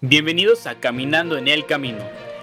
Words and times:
Bienvenidos 0.00 0.68
a 0.68 0.78
Caminando 0.78 1.36
en 1.36 1.48
el 1.48 1.66
Camino. 1.66 1.98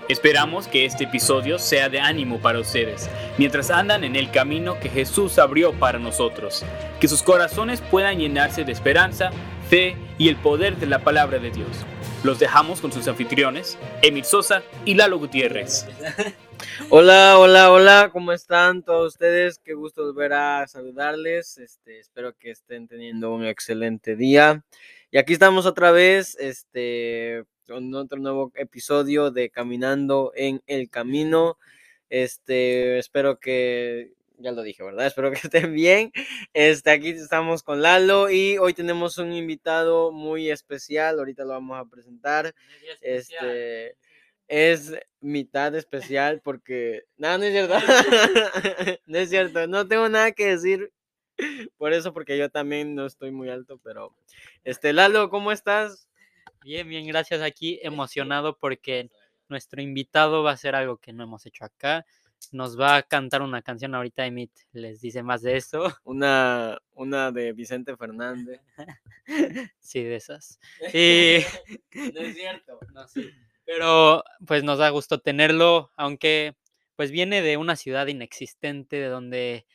Esperamos 0.09 0.67
que 0.67 0.83
este 0.83 1.05
episodio 1.05 1.57
sea 1.57 1.87
de 1.87 2.01
ánimo 2.01 2.41
para 2.41 2.59
ustedes, 2.59 3.09
mientras 3.37 3.71
andan 3.71 4.03
en 4.03 4.17
el 4.17 4.29
camino 4.29 4.77
que 4.77 4.89
Jesús 4.89 5.39
abrió 5.39 5.71
para 5.71 5.97
nosotros. 5.97 6.65
Que 6.99 7.07
sus 7.07 7.23
corazones 7.23 7.79
puedan 7.79 8.19
llenarse 8.19 8.65
de 8.65 8.73
esperanza, 8.73 9.31
fe 9.69 9.95
y 10.17 10.27
el 10.27 10.35
poder 10.35 10.75
de 10.75 10.87
la 10.87 10.99
palabra 10.99 11.39
de 11.39 11.49
Dios. 11.49 11.69
Los 12.25 12.39
dejamos 12.39 12.81
con 12.81 12.91
sus 12.91 13.07
anfitriones, 13.07 13.77
Emil 14.01 14.25
Sosa 14.25 14.61
y 14.83 14.95
Lalo 14.95 15.17
Gutiérrez. 15.17 15.87
Hola, 16.89 17.37
hola, 17.39 17.71
hola, 17.71 18.09
¿cómo 18.11 18.33
están 18.33 18.83
todos 18.83 19.13
ustedes? 19.13 19.59
Qué 19.59 19.75
gusto 19.75 20.03
volver 20.03 20.33
a 20.33 20.67
saludarles. 20.67 21.57
Este, 21.57 21.99
espero 21.99 22.35
que 22.37 22.51
estén 22.51 22.89
teniendo 22.89 23.33
un 23.33 23.45
excelente 23.45 24.17
día. 24.17 24.61
Y 25.15 25.17
aquí 25.17 25.31
estamos 25.31 25.65
otra 25.65 25.91
vez, 25.91 26.35
este, 26.41 27.45
con 27.65 27.95
otro 27.95 28.19
nuevo 28.19 28.51
episodio 28.53 29.31
de 29.31 29.49
Caminando 29.49 30.33
en 30.35 30.61
el 30.67 30.89
Camino. 30.89 31.57
Este, 32.09 32.99
espero 32.99 33.39
que, 33.39 34.11
ya 34.39 34.51
lo 34.51 34.61
dije, 34.61 34.83
¿verdad? 34.83 35.05
Espero 35.07 35.31
que 35.31 35.37
estén 35.41 35.73
bien. 35.73 36.11
Este, 36.53 36.91
aquí 36.91 37.11
estamos 37.11 37.63
con 37.63 37.81
Lalo 37.81 38.29
y 38.29 38.57
hoy 38.57 38.73
tenemos 38.73 39.17
un 39.17 39.31
invitado 39.31 40.11
muy 40.11 40.51
especial. 40.51 41.17
Ahorita 41.17 41.45
lo 41.45 41.51
vamos 41.51 41.79
a 41.79 41.89
presentar. 41.89 42.53
Este, 42.99 43.95
es 44.49 44.95
mitad 45.21 45.73
especial 45.75 46.41
porque, 46.43 47.03
no, 47.15 47.37
no 47.37 47.45
es 47.45 47.53
cierto. 47.53 47.75
no 49.05 49.17
es 49.17 49.29
cierto. 49.29 49.65
No 49.65 49.87
tengo 49.87 50.09
nada 50.09 50.33
que 50.33 50.47
decir 50.47 50.91
por 51.77 51.93
eso, 51.93 52.13
porque 52.13 52.37
yo 52.37 52.49
también 52.49 52.95
no 52.95 53.05
estoy 53.05 53.31
muy 53.31 53.49
alto, 53.49 53.79
pero, 53.83 54.15
este, 54.63 54.93
Lalo, 54.93 55.29
¿cómo 55.29 55.51
estás? 55.51 56.09
Bien, 56.63 56.87
bien, 56.87 57.05
gracias. 57.05 57.41
Aquí 57.41 57.79
emocionado 57.83 58.57
porque 58.57 59.11
nuestro 59.49 59.81
invitado 59.81 60.43
va 60.43 60.51
a 60.51 60.53
hacer 60.55 60.75
algo 60.75 60.97
que 60.97 61.13
no 61.13 61.23
hemos 61.23 61.45
hecho 61.45 61.63
acá. 61.63 62.05
Nos 62.51 62.79
va 62.79 62.97
a 62.97 63.03
cantar 63.03 63.41
una 63.41 63.61
canción 63.61 63.95
ahorita, 63.95 64.25
Emit 64.25 64.51
les 64.71 64.99
dice 64.99 65.23
más 65.23 65.41
de 65.41 65.57
eso. 65.57 65.83
Una, 66.03 66.79
una 66.93 67.31
de 67.31 67.53
Vicente 67.53 67.95
Fernández. 67.95 68.61
sí, 69.79 70.03
de 70.03 70.15
esas. 70.15 70.59
Y... 70.93 71.39
no 71.93 72.21
es 72.21 72.35
cierto. 72.35 72.79
No, 72.93 73.07
sí. 73.07 73.29
Pero 73.65 74.23
pues 74.45 74.63
nos 74.63 74.77
da 74.79 74.89
gusto 74.89 75.19
tenerlo, 75.19 75.91
aunque 75.95 76.55
pues 76.95 77.11
viene 77.11 77.41
de 77.41 77.57
una 77.57 77.75
ciudad 77.75 78.07
inexistente, 78.07 78.97
de 78.97 79.07
donde 79.07 79.65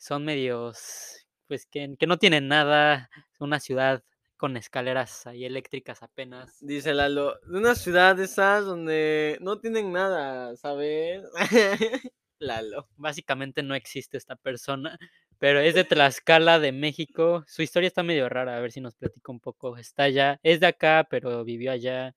son 0.00 0.24
medios, 0.24 1.26
pues 1.46 1.66
que, 1.66 1.94
que 1.98 2.06
no 2.06 2.18
tienen 2.18 2.48
nada, 2.48 3.10
una 3.38 3.60
ciudad 3.60 4.02
con 4.38 4.56
escaleras 4.56 5.26
ahí 5.26 5.44
eléctricas 5.44 6.02
apenas. 6.02 6.58
Dice 6.60 6.94
Lalo, 6.94 7.38
de 7.46 7.58
una 7.58 7.74
ciudad 7.74 8.16
de 8.16 8.24
esas 8.24 8.64
donde 8.64 9.36
no 9.42 9.60
tienen 9.60 9.92
nada, 9.92 10.56
¿sabes? 10.56 11.22
Lalo. 12.38 12.88
Básicamente 12.96 13.62
no 13.62 13.74
existe 13.74 14.16
esta 14.16 14.36
persona, 14.36 14.98
pero 15.38 15.60
es 15.60 15.74
de 15.74 15.84
Tlaxcala, 15.84 16.58
de 16.58 16.72
México. 16.72 17.44
Su 17.46 17.60
historia 17.60 17.88
está 17.88 18.02
medio 18.02 18.30
rara, 18.30 18.56
a 18.56 18.60
ver 18.60 18.72
si 18.72 18.80
nos 18.80 18.94
platica 18.94 19.30
un 19.30 19.40
poco. 19.40 19.76
Está 19.76 20.04
allá, 20.04 20.40
es 20.42 20.60
de 20.60 20.66
acá, 20.68 21.06
pero 21.10 21.44
vivió 21.44 21.70
allá. 21.72 22.14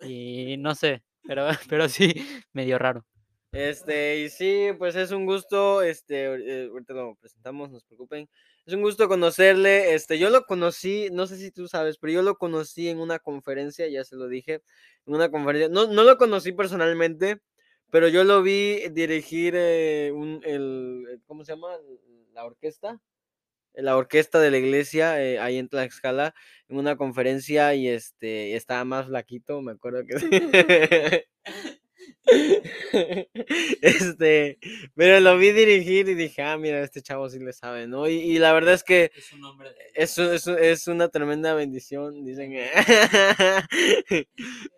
Y 0.14 0.56
no 0.58 0.74
sé, 0.74 1.04
pero, 1.26 1.46
pero 1.70 1.88
sí, 1.88 2.12
medio 2.52 2.78
raro. 2.78 3.06
Este, 3.52 4.20
y 4.20 4.30
sí, 4.30 4.68
pues 4.78 4.96
es 4.96 5.10
un 5.10 5.26
gusto, 5.26 5.82
este, 5.82 6.24
eh, 6.24 6.68
ahorita 6.70 6.94
lo 6.94 7.16
presentamos, 7.16 7.70
no 7.70 7.78
se 7.80 7.86
preocupen. 7.86 8.26
Es 8.64 8.72
un 8.72 8.80
gusto 8.80 9.08
conocerle, 9.08 9.92
este, 9.94 10.18
yo 10.18 10.30
lo 10.30 10.46
conocí, 10.46 11.08
no 11.12 11.26
sé 11.26 11.36
si 11.36 11.50
tú 11.50 11.68
sabes, 11.68 11.98
pero 11.98 12.14
yo 12.14 12.22
lo 12.22 12.36
conocí 12.36 12.88
en 12.88 12.98
una 12.98 13.18
conferencia, 13.18 13.86
ya 13.88 14.04
se 14.04 14.16
lo 14.16 14.26
dije, 14.28 14.62
en 15.06 15.14
una 15.14 15.30
conferencia, 15.30 15.68
no, 15.68 15.86
no 15.86 16.02
lo 16.04 16.16
conocí 16.16 16.52
personalmente, 16.52 17.42
pero 17.90 18.08
yo 18.08 18.24
lo 18.24 18.42
vi 18.42 18.88
dirigir 18.90 19.52
eh, 19.54 20.12
un, 20.14 20.40
el, 20.44 21.20
¿cómo 21.26 21.44
se 21.44 21.52
llama? 21.52 21.76
La 22.32 22.46
orquesta, 22.46 23.00
la 23.74 23.96
orquesta 23.96 24.40
de 24.40 24.50
la 24.50 24.58
iglesia 24.58 25.22
eh, 25.22 25.38
ahí 25.40 25.58
en 25.58 25.68
Tlaxcala 25.68 26.34
en 26.68 26.78
una 26.78 26.96
conferencia 26.96 27.74
y 27.74 27.88
este 27.88 28.56
estaba 28.56 28.84
más 28.84 29.06
flaquito, 29.08 29.62
me 29.62 29.72
acuerdo 29.72 30.04
que 30.06 30.14
este, 33.82 34.58
pero 34.94 35.20
lo 35.20 35.38
vi 35.38 35.52
dirigir 35.52 36.08
y 36.08 36.14
dije, 36.14 36.42
ah, 36.42 36.56
mira, 36.56 36.82
este 36.82 37.02
chavo 37.02 37.28
sí 37.28 37.38
le 37.38 37.52
sabe, 37.52 37.86
¿no? 37.86 38.08
Y, 38.08 38.38
la 38.38 38.52
verdad 38.52 38.74
es 38.74 38.84
que 38.84 39.10
es, 39.14 39.32
un 39.32 39.44
hombre 39.44 39.70
es, 39.94 40.18
es, 40.18 40.88
una 40.88 41.08
tremenda 41.08 41.54
bendición, 41.54 42.24
dicen. 42.24 42.52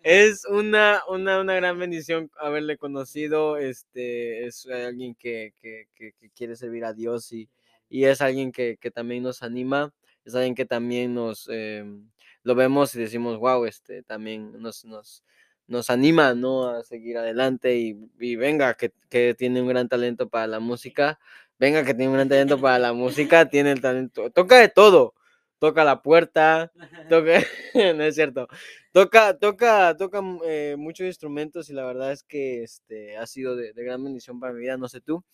es 0.03 0.45
una, 0.47 1.03
una, 1.09 1.41
una 1.41 1.55
gran 1.55 1.79
bendición 1.79 2.31
haberle 2.39 2.77
conocido, 2.79 3.57
este, 3.59 4.47
es 4.47 4.67
alguien 4.67 5.15
que, 5.15 5.55
que, 5.61 5.89
que, 5.95 6.13
que 6.13 6.31
quiere 6.31 6.57
servir 6.57 6.85
a 6.85 6.93
Dios 6.93 7.33
y, 7.33 7.49
y 7.89 8.07
es 8.07 8.21
alguien 8.21 8.51
que, 8.53 8.77
también 8.93 9.23
nos 9.23 9.43
anima, 9.45 9.93
es 10.25 10.35
alguien 10.35 10.55
que 10.57 10.65
también 10.65 11.15
nos 11.15 11.49
em, 11.49 12.11
lo 12.43 12.55
vemos 12.57 12.95
y 12.95 12.99
decimos, 12.99 13.39
wow, 13.39 13.65
este 13.67 14.03
también 14.03 14.61
nos, 14.61 14.85
nos, 14.85 15.23
nos 15.67 15.91
anima 15.91 16.35
¿no? 16.35 16.69
a 16.69 16.83
seguir 16.83 17.19
adelante 17.19 17.77
y, 17.77 18.37
venga, 18.37 18.75
que, 18.75 18.93
tiene 19.35 19.63
un 19.63 19.69
gran 19.69 19.89
talento 19.89 20.29
para 20.29 20.47
la 20.47 20.61
música, 20.61 21.19
venga, 21.59 21.85
que 21.85 21.95
tiene 21.95 22.09
un 22.09 22.15
gran 22.15 22.29
talento 22.29 22.61
para 22.61 22.79
la 22.79 22.93
música, 22.93 23.49
tiene 23.49 23.73
el 23.73 23.81
talento, 23.81 24.31
toca 24.31 24.59
de 24.59 24.69
todo, 24.69 25.15
toca 25.59 25.85
la 25.85 26.03
puerta, 26.03 26.73
toca, 27.09 27.41
no 27.75 28.05
es 28.05 28.15
cierto, 28.15 28.49
toca, 28.95 29.37
toca, 29.37 29.97
toca 29.97 30.21
eh, 30.45 30.77
muchos 30.79 31.07
instrumentos 31.07 31.69
y 31.69 31.73
la 31.73 31.85
verdad 31.85 32.13
es 32.13 32.23
que 32.23 32.63
este, 32.63 33.17
ha 33.17 33.27
sido 33.27 33.57
de, 33.57 33.73
de 33.73 33.85
gran 33.85 34.03
bendición 34.05 34.39
para 34.39 34.53
mi 34.53 34.61
vida, 34.61 34.77
no 34.77 34.89
sé 34.89 35.01
tú, 35.01 35.25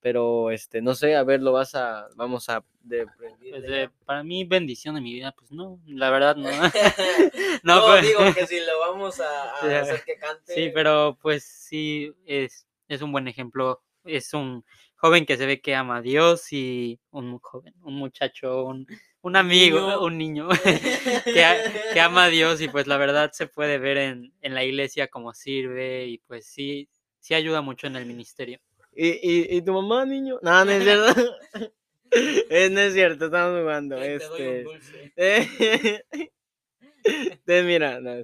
pero 0.00 0.50
este 0.50 0.80
no 0.80 0.94
sé 0.94 1.14
a 1.16 1.22
ver 1.22 1.42
lo 1.42 1.52
vas 1.52 1.74
a 1.74 2.08
vamos 2.16 2.48
a 2.48 2.64
de, 2.80 3.06
pues 3.18 3.34
para 4.06 4.22
mí 4.24 4.44
bendición 4.44 4.94
de 4.94 5.02
mi 5.02 5.12
vida 5.12 5.34
pues 5.36 5.52
no 5.52 5.78
la 5.86 6.08
verdad 6.08 6.36
no. 6.36 6.48
No, 7.62 7.84
pues. 7.86 8.06
digo 8.06 8.20
que 8.34 8.46
si 8.46 8.58
lo 8.60 8.78
vamos 8.78 9.20
a, 9.20 9.52
hacer 9.56 10.02
que 10.02 10.16
cante. 10.16 10.54
sí 10.54 10.70
pero 10.72 11.18
pues 11.20 11.44
sí 11.44 12.14
es 12.24 12.66
es 12.88 13.02
un 13.02 13.12
buen 13.12 13.28
ejemplo 13.28 13.82
es 14.04 14.32
un 14.32 14.64
joven 14.96 15.26
que 15.26 15.36
se 15.36 15.44
ve 15.44 15.60
que 15.60 15.74
ama 15.74 15.98
a 15.98 16.02
Dios 16.02 16.50
y 16.54 16.98
un 17.10 17.38
joven 17.38 17.74
un 17.82 17.96
muchacho 17.96 18.64
un, 18.64 18.86
un 19.22 19.36
amigo 19.36 20.02
un 20.02 20.18
niño 20.18 20.48
que, 21.24 21.44
que, 21.92 22.00
ama 22.00 22.24
a 22.24 22.28
Dios 22.28 22.60
y 22.60 22.68
pues 22.68 22.86
la 22.86 22.96
verdad 22.96 23.30
se 23.32 23.46
puede 23.46 23.78
ver 23.78 23.98
en, 23.98 24.32
en 24.40 24.54
la 24.54 24.64
iglesia 24.64 25.08
cómo 25.08 25.34
sirve 25.34 26.06
y 26.06 26.18
pues 26.18 26.46
sí 26.46 26.88
sí 27.18 27.34
ayuda 27.34 27.60
mucho 27.60 27.86
en 27.86 27.96
el 27.96 28.06
ministerio 28.06 28.60
¿Y, 28.92 29.08
y, 29.08 29.56
y 29.56 29.62
tu 29.62 29.72
mamá, 29.72 30.04
niño? 30.04 30.38
No, 30.42 30.64
no 30.64 30.70
es 30.70 30.82
cierto. 30.82 31.36
es, 32.50 32.70
no 32.70 32.80
es 32.80 32.92
cierto, 32.92 33.26
estamos 33.26 33.60
jugando. 33.60 33.96
Te 33.96 34.16
este. 34.16 34.64
Te 37.44 37.62
mira, 37.62 38.00
no, 38.00 38.22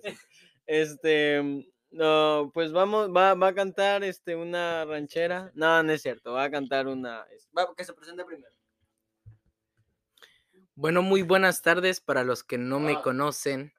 este. 0.66 1.64
No, 1.90 2.50
pues 2.52 2.72
vamos, 2.72 3.08
va, 3.10 3.34
va 3.34 3.48
a 3.48 3.54
cantar 3.54 4.04
este 4.04 4.36
una 4.36 4.84
ranchera. 4.84 5.50
No, 5.54 5.82
no 5.82 5.92
es 5.92 6.02
cierto, 6.02 6.32
va 6.32 6.44
a 6.44 6.50
cantar 6.50 6.88
una. 6.88 7.24
Va, 7.56 7.74
que 7.74 7.84
se 7.84 7.94
presente 7.94 8.24
primero. 8.24 8.52
Bueno, 10.78 11.00
muy 11.00 11.22
buenas 11.22 11.62
tardes 11.62 12.02
para 12.02 12.22
los 12.22 12.44
que 12.44 12.58
no 12.58 12.80
me 12.80 12.92
ah. 12.92 13.02
conocen. 13.02 13.72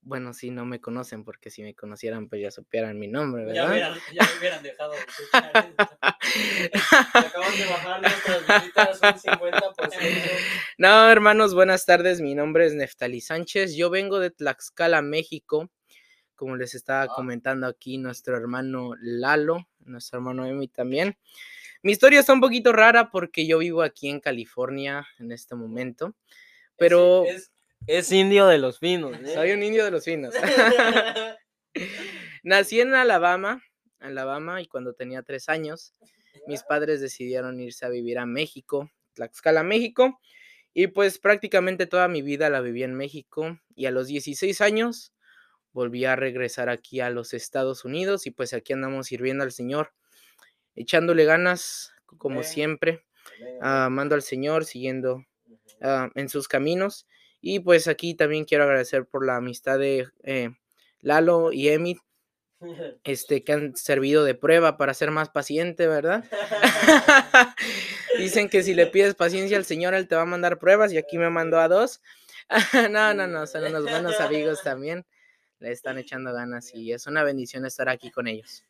Bueno, 0.00 0.32
sí, 0.32 0.50
no 0.50 0.64
me 0.64 0.80
conocen, 0.80 1.22
porque 1.22 1.50
si 1.50 1.62
me 1.62 1.74
conocieran, 1.74 2.30
pues 2.30 2.40
ya 2.40 2.50
supieran 2.50 2.98
mi 2.98 3.08
nombre, 3.08 3.44
¿verdad? 3.44 3.66
Ya, 3.66 3.70
hubieran, 3.70 3.98
ya 4.10 4.24
me 4.24 4.38
hubieran 4.38 4.62
dejado 4.62 4.92
de 4.92 5.00
Acaban 7.12 7.58
de 7.58 7.66
bajar 7.66 8.00
nuestras 8.00 8.62
visitas 8.62 9.00
un 9.02 9.32
50%. 9.32 9.92
No, 10.78 11.10
hermanos, 11.10 11.54
buenas 11.54 11.84
tardes. 11.84 12.22
Mi 12.22 12.34
nombre 12.34 12.64
es 12.64 12.72
Neftali 12.72 13.20
Sánchez. 13.20 13.76
Yo 13.76 13.90
vengo 13.90 14.18
de 14.18 14.30
Tlaxcala, 14.30 15.02
México. 15.02 15.70
Como 16.36 16.56
les 16.56 16.74
estaba 16.74 17.02
ah. 17.02 17.08
comentando 17.14 17.66
aquí, 17.66 17.98
nuestro 17.98 18.34
hermano 18.34 18.94
Lalo, 18.98 19.68
nuestro 19.80 20.20
hermano 20.20 20.46
Emi 20.46 20.68
también. 20.68 21.18
Mi 21.84 21.92
historia 21.92 22.20
está 22.20 22.32
un 22.32 22.40
poquito 22.40 22.72
rara 22.72 23.10
porque 23.10 23.46
yo 23.46 23.58
vivo 23.58 23.82
aquí 23.82 24.08
en 24.08 24.18
California 24.18 25.06
en 25.18 25.32
este 25.32 25.54
momento, 25.54 26.16
pero... 26.78 27.26
Es, 27.86 28.10
indio 28.10 28.46
de 28.46 28.56
los 28.56 28.78
finos. 28.78 29.14
¿eh? 29.20 29.34
Soy 29.34 29.50
un 29.50 29.62
indio 29.62 29.84
de 29.84 29.90
los 29.90 30.02
finos. 30.02 30.32
Nací 32.42 32.80
en 32.80 32.94
Alabama, 32.94 33.62
Alabama, 33.98 34.62
y 34.62 34.66
cuando 34.66 34.94
tenía 34.94 35.22
tres 35.22 35.50
años, 35.50 35.92
mis 36.46 36.62
padres 36.62 37.02
decidieron 37.02 37.60
irse 37.60 37.84
a 37.84 37.90
vivir 37.90 38.18
a 38.18 38.24
México, 38.24 38.90
Tlaxcala, 39.12 39.62
México, 39.62 40.18
y 40.72 40.86
pues 40.86 41.18
prácticamente 41.18 41.86
toda 41.86 42.08
mi 42.08 42.22
vida 42.22 42.48
la 42.48 42.62
viví 42.62 42.82
en 42.82 42.94
México, 42.94 43.60
y 43.76 43.84
a 43.84 43.90
los 43.90 44.06
16 44.06 44.58
años 44.62 45.12
volví 45.72 46.06
a 46.06 46.16
regresar 46.16 46.70
aquí 46.70 47.00
a 47.00 47.10
los 47.10 47.34
Estados 47.34 47.84
Unidos, 47.84 48.26
y 48.26 48.30
pues 48.30 48.54
aquí 48.54 48.72
andamos 48.72 49.08
sirviendo 49.08 49.44
al 49.44 49.52
Señor 49.52 49.92
echándole 50.74 51.24
ganas, 51.24 51.92
como 52.18 52.42
siempre, 52.42 53.04
amando 53.60 54.14
al 54.14 54.22
Señor, 54.22 54.64
siguiendo 54.64 55.24
ah, 55.80 56.10
en 56.14 56.28
sus 56.28 56.48
caminos. 56.48 57.06
Y 57.40 57.60
pues 57.60 57.88
aquí 57.88 58.14
también 58.14 58.44
quiero 58.44 58.64
agradecer 58.64 59.06
por 59.06 59.26
la 59.26 59.36
amistad 59.36 59.78
de 59.78 60.08
eh, 60.22 60.50
Lalo 61.00 61.52
y 61.52 61.68
Emit, 61.68 61.98
este, 63.04 63.44
que 63.44 63.52
han 63.52 63.76
servido 63.76 64.24
de 64.24 64.34
prueba 64.34 64.76
para 64.76 64.94
ser 64.94 65.10
más 65.10 65.28
paciente, 65.28 65.86
¿verdad? 65.86 66.24
Dicen 68.18 68.48
que 68.48 68.62
si 68.62 68.74
le 68.74 68.86
pides 68.86 69.14
paciencia 69.14 69.56
al 69.56 69.64
Señor, 69.64 69.94
Él 69.94 70.08
te 70.08 70.14
va 70.14 70.22
a 70.22 70.26
mandar 70.26 70.58
pruebas 70.58 70.92
y 70.92 70.98
aquí 70.98 71.18
me 71.18 71.30
mandó 71.30 71.60
a 71.60 71.68
dos. 71.68 72.00
no, 72.90 73.14
no, 73.14 73.26
no, 73.26 73.46
son 73.46 73.64
unos 73.64 73.84
buenos 73.84 74.20
amigos 74.20 74.62
también. 74.62 75.04
Le 75.58 75.72
están 75.72 75.98
echando 75.98 76.32
ganas 76.32 76.74
y 76.74 76.92
es 76.92 77.06
una 77.06 77.24
bendición 77.24 77.64
estar 77.66 77.88
aquí 77.88 78.10
con 78.10 78.26
ellos. 78.26 78.64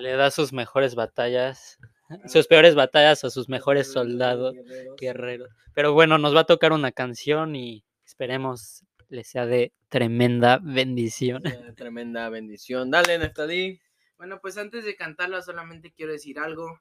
Le 0.00 0.12
da 0.12 0.30
sus 0.30 0.52
mejores 0.52 0.94
batallas, 0.94 1.78
sus 2.26 2.46
peores 2.46 2.74
batallas 2.74 3.24
a 3.24 3.30
sus 3.30 3.48
mejores 3.48 3.92
soldados, 3.92 4.54
guerreros. 4.98 5.50
Pero 5.74 5.92
bueno, 5.92 6.18
nos 6.18 6.34
va 6.34 6.40
a 6.40 6.46
tocar 6.46 6.72
una 6.72 6.92
canción 6.92 7.56
y 7.56 7.84
esperemos 8.04 8.84
le 9.08 9.24
sea 9.24 9.44
de 9.44 9.72
tremenda 9.90 10.58
bendición. 10.62 11.42
Tremenda 11.76 12.30
bendición. 12.30 12.90
Dale, 12.90 13.18
Neftali. 13.18 13.80
Bueno, 14.16 14.40
pues 14.40 14.56
antes 14.56 14.84
de 14.84 14.96
cantarla 14.96 15.42
solamente 15.42 15.92
quiero 15.92 16.12
decir 16.12 16.38
algo, 16.38 16.80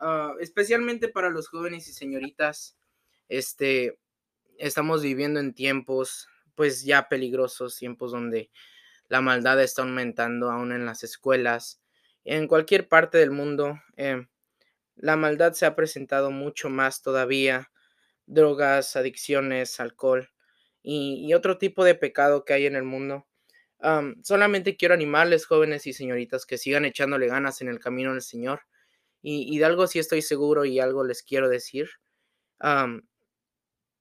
ah, 0.00 0.34
especialmente 0.38 1.08
para 1.08 1.30
los 1.30 1.48
jóvenes 1.48 1.88
y 1.88 1.92
señoritas, 1.92 2.76
este, 3.28 3.98
estamos 4.58 5.02
viviendo 5.02 5.40
en 5.40 5.54
tiempos 5.54 6.28
pues 6.54 6.84
ya 6.84 7.08
peligrosos, 7.08 7.76
tiempos 7.76 8.12
donde 8.12 8.50
la 9.08 9.20
maldad 9.20 9.60
está 9.60 9.82
aumentando 9.82 10.50
aún 10.50 10.72
en 10.72 10.86
las 10.86 11.02
escuelas, 11.02 11.80
en 12.24 12.48
cualquier 12.48 12.88
parte 12.88 13.18
del 13.18 13.30
mundo. 13.30 13.80
Eh, 13.96 14.26
la 14.96 15.16
maldad 15.16 15.52
se 15.52 15.66
ha 15.66 15.76
presentado 15.76 16.30
mucho 16.30 16.70
más 16.70 17.02
todavía, 17.02 17.70
drogas, 18.26 18.96
adicciones, 18.96 19.80
alcohol 19.80 20.30
y, 20.82 21.32
otro 21.34 21.58
tipo 21.58 21.82
de 21.84 21.94
pecado 21.94 22.44
que 22.44 22.52
hay 22.52 22.66
en 22.66 22.76
el 22.76 22.84
mundo. 22.84 23.26
solamente 24.22 24.76
quiero 24.76 24.94
animarles, 24.94 25.46
jóvenes 25.46 25.86
y 25.86 25.92
señoritas, 25.92 26.46
que 26.46 26.58
sigan 26.58 26.84
echándole 26.84 27.26
ganas 27.26 27.60
en 27.62 27.68
el 27.68 27.80
camino 27.80 28.12
del 28.12 28.22
Señor. 28.22 28.62
Y, 29.22 29.58
de 29.58 29.64
algo 29.64 29.86
sí 29.86 29.98
estoy 29.98 30.20
seguro 30.22 30.66
y 30.66 30.80
algo 30.80 31.04
les 31.04 31.22
quiero 31.22 31.48
decir. 31.48 31.88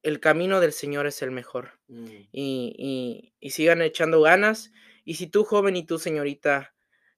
el 0.03 0.19
camino 0.19 0.59
del 0.59 0.73
Señor 0.73 1.07
es 1.07 1.21
el 1.21 1.31
mejor. 1.31 1.79
Mm. 1.87 2.05
Y, 2.31 3.33
y, 3.39 3.49
sigan 3.51 3.81
echando 3.81 4.21
ganas. 4.21 4.71
Y 5.05 5.15
si 5.15 5.27
tú, 5.27 5.45
joven 5.45 5.77
y 5.77 5.85
tú, 5.85 5.99
señorita, 5.99 6.73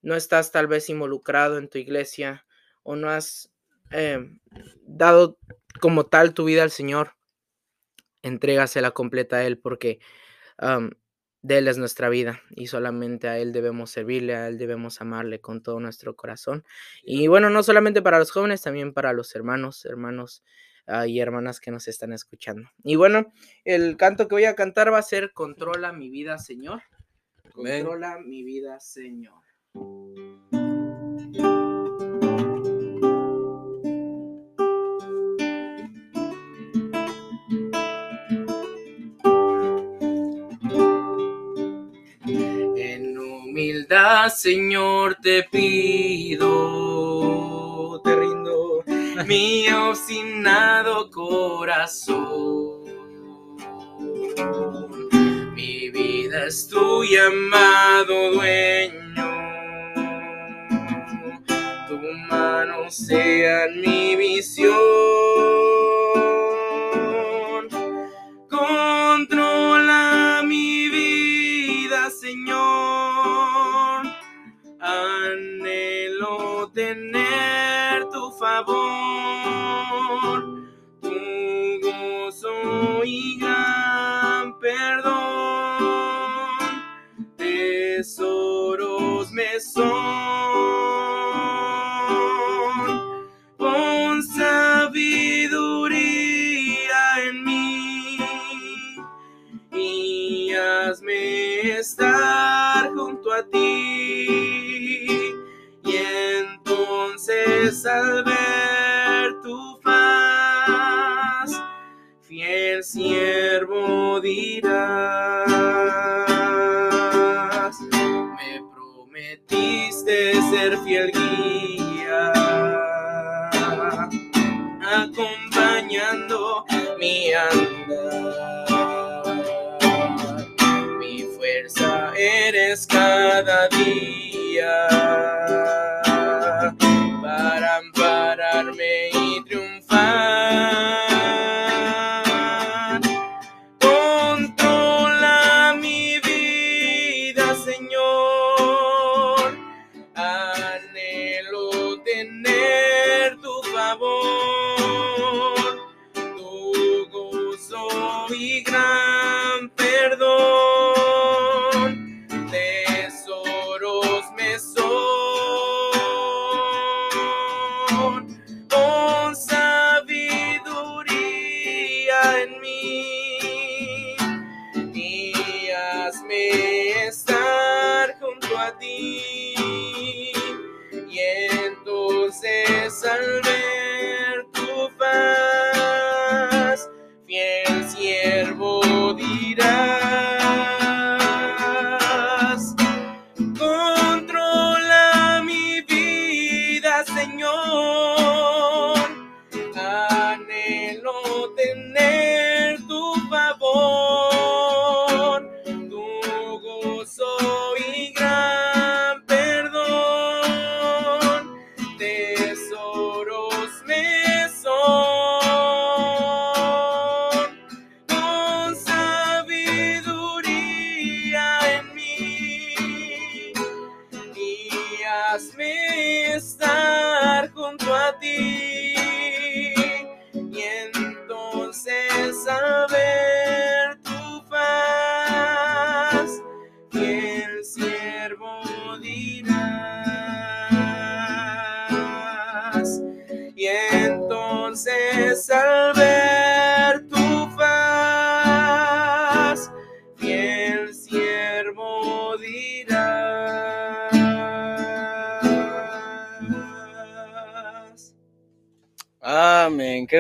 no 0.06 0.16
estás 0.16 0.52
tal 0.52 0.68
vez 0.68 0.88
involucrado 0.88 1.58
en 1.58 1.68
tu 1.68 1.80
iglesia 1.80 2.46
o 2.84 2.96
no 2.96 3.10
has 3.10 3.52
em, 3.90 4.40
dado 4.84 5.40
como 5.82 6.06
tal 6.06 6.36
tu 6.36 6.46
vida 6.46 6.62
al 6.62 6.70
Señor, 6.70 7.14
entrégasela 8.22 8.92
completa 8.92 9.38
a 9.38 9.46
Él 9.46 9.58
porque 9.58 10.00
de 11.42 11.58
Él 11.58 11.68
es 11.68 11.80
nuestra 11.80 12.10
vida 12.10 12.40
y 12.52 12.68
solamente 12.68 13.28
a 13.28 13.40
Él 13.40 13.52
debemos 13.52 13.90
servirle, 13.90 14.36
a 14.36 14.48
Él 14.48 14.60
debemos 14.60 15.02
amarle 15.02 15.42
con 15.42 15.64
todo 15.64 15.80
nuestro 15.80 16.16
corazón. 16.16 16.64
Y 17.04 17.26
bueno, 17.26 17.50
no 17.50 17.64
solamente 17.64 18.04
para 18.04 18.20
los 18.20 18.30
jóvenes, 18.30 18.62
también 18.62 18.94
para 18.94 19.12
los 19.12 19.36
hermanos, 19.36 19.86
hermanos 19.86 20.44
ah, 20.86 21.08
y 21.08 21.20
hermanas 21.20 21.60
que 21.60 21.72
nos 21.72 21.88
están 21.88 22.14
escuchando. 22.14 22.70
Y 22.84 22.96
bueno, 22.96 23.34
el 23.64 23.98
canto 23.98 24.28
que 24.28 24.36
voy 24.36 24.46
a 24.46 24.56
cantar 24.56 24.94
va 24.94 25.00
a 25.00 25.02
ser 25.02 25.34
Controla 25.34 25.94
mi 25.94 26.12
vida, 26.12 26.38
Señor. 26.38 26.84
Controla 27.54 28.20
mi 28.20 28.44
vida, 28.44 28.80
Señor. 28.80 29.45
Señor, 44.30 45.18
te 45.24 45.44
pido, 45.52 46.42
te 48.04 48.16
rindo 48.16 48.84
mi 49.26 49.68
obstinado 49.70 51.10
corazón. 51.10 52.84
Mi 55.56 55.90
vida 55.90 56.46
es 56.48 56.68
tu 56.68 57.04
llamado 57.04 58.34
dueño, 58.34 59.05
tu 62.28 62.36
mano 62.36 62.90
sea 62.90 63.68
mi 63.76 64.16
visión. 64.16 64.74
Controla 68.50 70.42
mi 70.44 70.90
vida, 70.90 72.10
Señor 72.10 73.36
anhelo 74.86 76.70
tener 76.74 78.10
tu 78.10 78.32
favor, 78.32 78.74
tu 81.02 81.14
gozo 81.82 83.04
y 83.04 83.40
gran 83.40 84.58
perdón, 84.60 86.52
tesoros 87.38 89.32
me 89.32 89.60
son. 89.60 90.35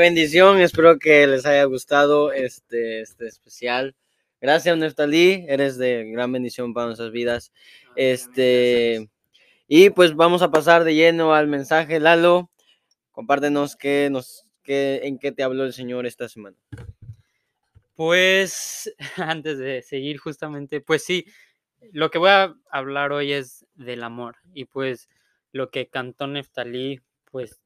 Bendición. 0.05 0.59
Espero 0.61 0.99
que 0.99 1.25
les 1.25 1.47
haya 1.47 1.63
gustado 1.63 2.31
este, 2.31 3.01
este 3.01 3.25
especial. 3.25 3.95
Gracias, 4.39 4.77
Neftalí. 4.77 5.45
Eres 5.47 5.79
de 5.79 6.11
gran 6.11 6.31
bendición 6.31 6.75
para 6.75 6.85
nuestras 6.85 7.11
vidas. 7.11 7.51
Este, 7.95 9.09
y 9.67 9.89
pues 9.89 10.15
vamos 10.15 10.43
a 10.43 10.51
pasar 10.51 10.83
de 10.83 10.93
lleno 10.93 11.33
al 11.33 11.47
mensaje. 11.47 11.99
Lalo, 11.99 12.51
compártenos 13.11 13.75
qué 13.75 14.09
nos, 14.11 14.45
qué, 14.61 15.01
en 15.05 15.17
qué 15.17 15.31
te 15.31 15.41
habló 15.41 15.63
el 15.63 15.73
Señor 15.73 16.05
esta 16.05 16.29
semana. 16.29 16.55
Pues 17.95 18.93
antes 19.17 19.57
de 19.57 19.81
seguir 19.81 20.19
justamente, 20.19 20.81
pues 20.81 21.03
sí, 21.03 21.25
lo 21.91 22.11
que 22.11 22.19
voy 22.19 22.29
a 22.29 22.53
hablar 22.69 23.11
hoy 23.11 23.33
es 23.33 23.65
del 23.73 24.03
amor 24.03 24.35
y 24.53 24.65
pues 24.65 25.09
lo 25.51 25.71
que 25.71 25.87
cantó 25.87 26.27
Neftalí, 26.27 27.01
pues 27.31 27.59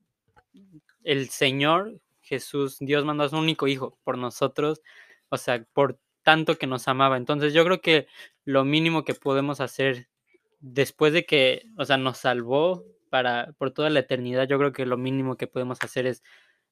el 1.04 1.28
Señor 1.28 2.00
Jesús, 2.30 2.78
Dios 2.80 3.06
mandó 3.06 3.24
a 3.24 3.30
su 3.30 3.38
único 3.38 3.68
hijo 3.68 3.98
por 4.04 4.18
nosotros, 4.18 4.82
o 5.30 5.38
sea, 5.38 5.66
por 5.74 6.00
tanto 6.24 6.58
que 6.58 6.68
nos 6.68 6.88
amaba. 6.88 7.18
Entonces 7.18 7.54
yo 7.54 7.66
creo 7.66 7.82
que 7.82 8.08
lo 8.46 8.64
mínimo 8.66 9.04
que 9.04 9.16
podemos 9.16 9.60
hacer 9.62 10.10
después 10.60 11.12
de 11.14 11.26
que, 11.26 11.64
o 11.78 11.86
sea, 11.86 11.98
nos 11.98 12.20
salvó 12.20 12.86
para 13.10 13.54
por 13.58 13.72
toda 13.72 13.90
la 13.90 14.02
eternidad, 14.02 14.48
yo 14.48 14.60
creo 14.60 14.72
que 14.72 14.86
lo 14.86 14.98
mínimo 14.98 15.38
que 15.38 15.48
podemos 15.48 15.80
hacer 15.82 16.06
es 16.06 16.24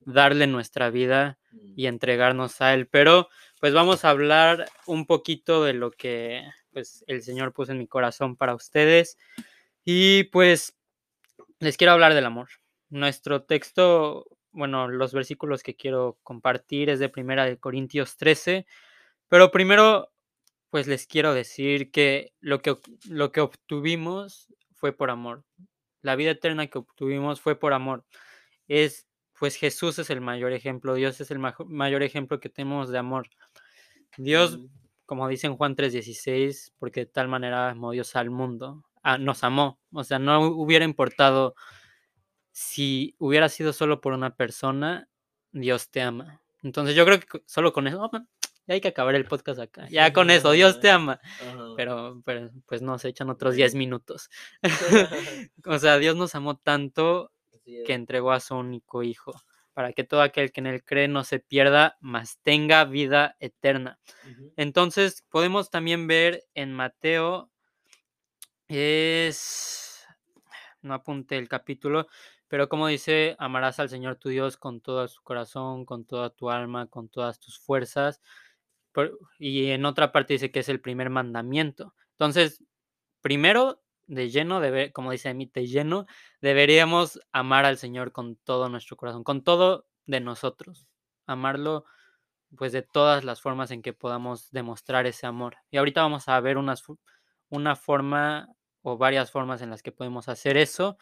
darle 0.01 0.45
nuestra 0.47 0.91
vida 0.91 1.39
y 1.75 1.87
entregarnos 1.87 2.61
a 2.61 2.73
él. 2.73 2.87
Pero 2.87 3.29
pues 3.59 3.73
vamos 3.73 4.05
a 4.05 4.11
hablar 4.11 4.69
un 4.85 5.07
poquito 5.07 5.63
de 5.63 5.73
lo 5.73 5.91
que 5.91 6.43
pues 6.71 7.03
el 7.07 7.23
Señor 7.23 7.53
puso 7.53 7.71
en 7.71 7.79
mi 7.79 7.87
corazón 7.87 8.35
para 8.35 8.53
ustedes. 8.53 9.17
Y 9.83 10.25
pues 10.25 10.77
les 11.59 11.77
quiero 11.77 11.93
hablar 11.93 12.13
del 12.13 12.25
amor. 12.25 12.49
Nuestro 12.89 13.43
texto, 13.43 14.36
bueno, 14.51 14.87
los 14.87 15.13
versículos 15.13 15.63
que 15.63 15.75
quiero 15.75 16.17
compartir 16.23 16.89
es 16.89 16.99
de 16.99 17.09
Primera 17.09 17.45
de 17.45 17.57
Corintios 17.57 18.17
13, 18.17 18.65
pero 19.27 19.51
primero 19.51 20.11
pues 20.69 20.87
les 20.87 21.07
quiero 21.07 21.33
decir 21.33 21.91
que 21.91 22.33
lo 22.39 22.61
que 22.61 22.75
lo 23.09 23.31
que 23.31 23.41
obtuvimos 23.41 24.47
fue 24.73 24.93
por 24.93 25.09
amor. 25.09 25.43
La 26.01 26.15
vida 26.15 26.31
eterna 26.31 26.67
que 26.67 26.77
obtuvimos 26.79 27.41
fue 27.41 27.59
por 27.59 27.73
amor. 27.73 28.05
Es 28.67 29.07
pues 29.39 29.55
Jesús 29.55 29.99
es 29.99 30.09
el 30.09 30.21
mayor 30.21 30.51
ejemplo, 30.51 30.95
Dios 30.95 31.21
es 31.21 31.31
el 31.31 31.39
mayor 31.39 32.03
ejemplo 32.03 32.39
que 32.39 32.49
tenemos 32.49 32.89
de 32.89 32.97
amor. 32.97 33.29
Dios, 34.17 34.59
como 35.05 35.27
dice 35.27 35.47
en 35.47 35.55
Juan 35.55 35.75
3:16, 35.75 36.73
porque 36.79 37.01
de 37.01 37.05
tal 37.07 37.27
manera 37.27 37.69
amó 37.69 37.91
Dios 37.91 38.15
al 38.15 38.31
mundo, 38.31 38.83
ah, 39.03 39.17
nos 39.17 39.43
amó, 39.43 39.79
o 39.91 40.03
sea, 40.03 40.19
no 40.19 40.41
hubiera 40.41 40.85
importado 40.85 41.55
si 42.57 43.13
hubiera 43.19 43.49
sido 43.49 43.71
solo 43.71 44.01
por 44.01 44.13
una 44.13 44.35
persona, 44.35 45.07
Dios 45.51 45.91
te 45.91 46.01
ama. 46.01 46.41
Entonces 46.63 46.95
yo 46.95 47.05
creo 47.05 47.19
que 47.19 47.43
solo 47.45 47.71
con 47.71 47.85
eso, 47.85 48.09
ya 48.65 48.73
hay 48.73 48.81
que 48.81 48.87
acabar 48.87 49.13
el 49.13 49.25
podcast 49.25 49.59
acá. 49.59 49.85
Ya 49.91 50.11
con 50.11 50.31
eso, 50.31 50.49
Dios 50.53 50.79
te 50.79 50.89
ama. 50.89 51.21
Pero, 51.75 52.19
pero 52.25 52.49
pues 52.65 52.81
no, 52.81 52.97
se 52.97 53.09
echan 53.09 53.29
otros 53.29 53.53
10 53.53 53.75
minutos. 53.75 54.31
o 55.65 55.77
sea, 55.77 55.99
Dios 55.99 56.15
nos 56.15 56.33
amó 56.33 56.57
tanto 56.57 57.31
que 57.63 57.93
entregó 57.93 58.31
a 58.31 58.39
su 58.39 58.55
único 58.55 59.03
hijo, 59.03 59.39
para 59.75 59.93
que 59.93 60.03
todo 60.03 60.23
aquel 60.23 60.51
que 60.51 60.61
en 60.61 60.65
él 60.65 60.83
cree 60.83 61.07
no 61.07 61.23
se 61.23 61.37
pierda, 61.37 61.95
mas 61.99 62.39
tenga 62.41 62.85
vida 62.85 63.35
eterna. 63.39 63.99
Entonces, 64.55 65.23
podemos 65.29 65.69
también 65.69 66.07
ver 66.07 66.43
en 66.55 66.73
Mateo, 66.73 67.51
es, 68.67 70.07
no 70.81 70.95
apunte 70.95 71.37
el 71.37 71.47
capítulo, 71.47 72.07
pero 72.47 72.69
como 72.69 72.87
dice, 72.87 73.35
amarás 73.39 73.79
al 73.79 73.89
Señor 73.89 74.17
tu 74.17 74.29
Dios 74.29 74.57
con 74.57 74.81
todo 74.81 75.07
su 75.07 75.21
corazón, 75.23 75.85
con 75.85 76.05
toda 76.05 76.29
tu 76.29 76.49
alma, 76.49 76.87
con 76.87 77.09
todas 77.09 77.39
tus 77.39 77.59
fuerzas. 77.59 78.21
y 79.39 79.69
en 79.71 79.85
otra 79.85 80.11
parte 80.11 80.33
dice 80.33 80.51
que 80.51 80.59
es 80.61 80.69
el 80.69 80.81
primer 80.81 81.09
mandamiento. 81.09 81.93
Entonces, 82.11 82.63
primero 83.21 83.81
de 84.07 84.29
lleno, 84.29 84.59
debe, 84.61 84.91
como 84.93 85.11
dice 85.11 85.33
mí, 85.33 85.51
de 85.53 85.67
lleno, 85.67 86.07
deberíamos 86.41 87.19
amar 87.31 87.65
al 87.65 87.77
Señor 87.77 88.11
con 88.11 88.37
todo 88.37 88.69
nuestro 88.69 88.97
corazón, 88.97 89.23
con 89.23 89.43
todo 89.43 89.87
de 90.05 90.21
nosotros. 90.21 90.87
Amarlo, 91.27 91.85
pues, 92.57 92.71
de 92.71 92.81
todas 92.81 93.23
las 93.23 93.41
formas 93.41 93.71
en 93.71 93.81
que 93.81 93.93
podamos 93.93 94.51
demostrar 94.51 95.05
ese 95.07 95.27
amor. 95.27 95.57
Y 95.71 95.77
ahorita 95.77 96.01
vamos 96.01 96.29
a 96.29 96.39
ver 96.39 96.57
unas, 96.57 96.83
una 97.49 97.75
forma 97.75 98.49
o 98.81 98.97
varias 98.97 99.31
formas 99.31 99.61
en 99.61 99.69
las 99.69 99.83
que 99.83 99.91
podemos 99.91 100.29
hacer 100.29 100.57
eso. 100.57 100.97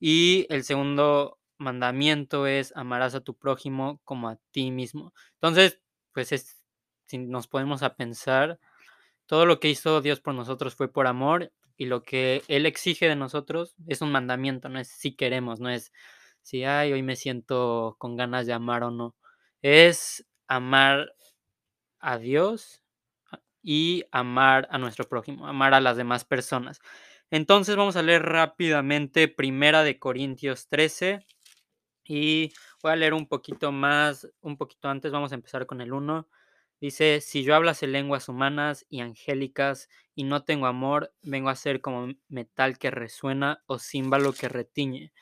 Y 0.00 0.46
el 0.50 0.64
segundo 0.64 1.38
mandamiento 1.58 2.46
es 2.46 2.76
amarás 2.76 3.14
a 3.14 3.20
tu 3.20 3.36
prójimo 3.36 4.00
como 4.04 4.28
a 4.28 4.38
ti 4.50 4.70
mismo. 4.70 5.14
Entonces, 5.34 5.80
pues, 6.12 6.32
es, 6.32 6.64
si 7.06 7.18
nos 7.18 7.48
podemos 7.48 7.82
a 7.82 7.96
pensar, 7.96 8.58
todo 9.26 9.46
lo 9.46 9.60
que 9.60 9.70
hizo 9.70 10.00
Dios 10.00 10.20
por 10.20 10.34
nosotros 10.34 10.74
fue 10.74 10.92
por 10.92 11.06
amor 11.06 11.52
y 11.76 11.86
lo 11.86 12.02
que 12.02 12.42
Él 12.48 12.66
exige 12.66 13.08
de 13.08 13.16
nosotros 13.16 13.74
es 13.86 14.00
un 14.02 14.12
mandamiento, 14.12 14.68
no 14.68 14.78
es 14.78 14.88
si 14.88 15.14
queremos, 15.16 15.60
no 15.60 15.70
es 15.70 15.92
si, 16.42 16.64
ay, 16.64 16.92
hoy 16.92 17.02
me 17.02 17.16
siento 17.16 17.96
con 17.98 18.16
ganas 18.16 18.46
de 18.46 18.52
amar 18.52 18.84
o 18.84 18.90
no. 18.90 19.16
Es 19.62 20.26
amar 20.46 21.14
a 22.00 22.18
Dios 22.18 22.82
y 23.62 24.04
amar 24.12 24.68
a 24.70 24.78
nuestro 24.78 25.08
prójimo, 25.08 25.46
amar 25.46 25.74
a 25.74 25.80
las 25.80 25.96
demás 25.96 26.24
personas. 26.24 26.80
Entonces 27.30 27.76
vamos 27.76 27.96
a 27.96 28.02
leer 28.02 28.22
rápidamente 28.22 29.28
Primera 29.28 29.82
de 29.82 29.98
Corintios 29.98 30.68
13 30.68 31.20
y 32.04 32.52
voy 32.82 32.92
a 32.92 32.96
leer 32.96 33.14
un 33.14 33.26
poquito 33.26 33.72
más, 33.72 34.28
un 34.40 34.56
poquito 34.56 34.88
antes, 34.88 35.10
vamos 35.12 35.32
a 35.32 35.36
empezar 35.36 35.66
con 35.66 35.80
el 35.80 35.92
1. 35.92 36.28
Dice, 36.80 37.20
si 37.22 37.44
yo 37.44 37.54
hablase 37.54 37.86
lenguas 37.86 38.28
humanas 38.28 38.84
y 38.90 39.00
angélicas 39.00 39.88
y 40.14 40.24
no 40.24 40.44
tengo 40.44 40.66
amor, 40.66 41.14
vengo 41.22 41.48
a 41.48 41.56
ser 41.56 41.80
como 41.80 42.12
metal 42.28 42.78
que 42.78 42.90
resuena 42.90 43.62
o 43.66 43.78
címbalo 43.78 44.32
que 44.34 44.48
retiñe. 44.48 45.12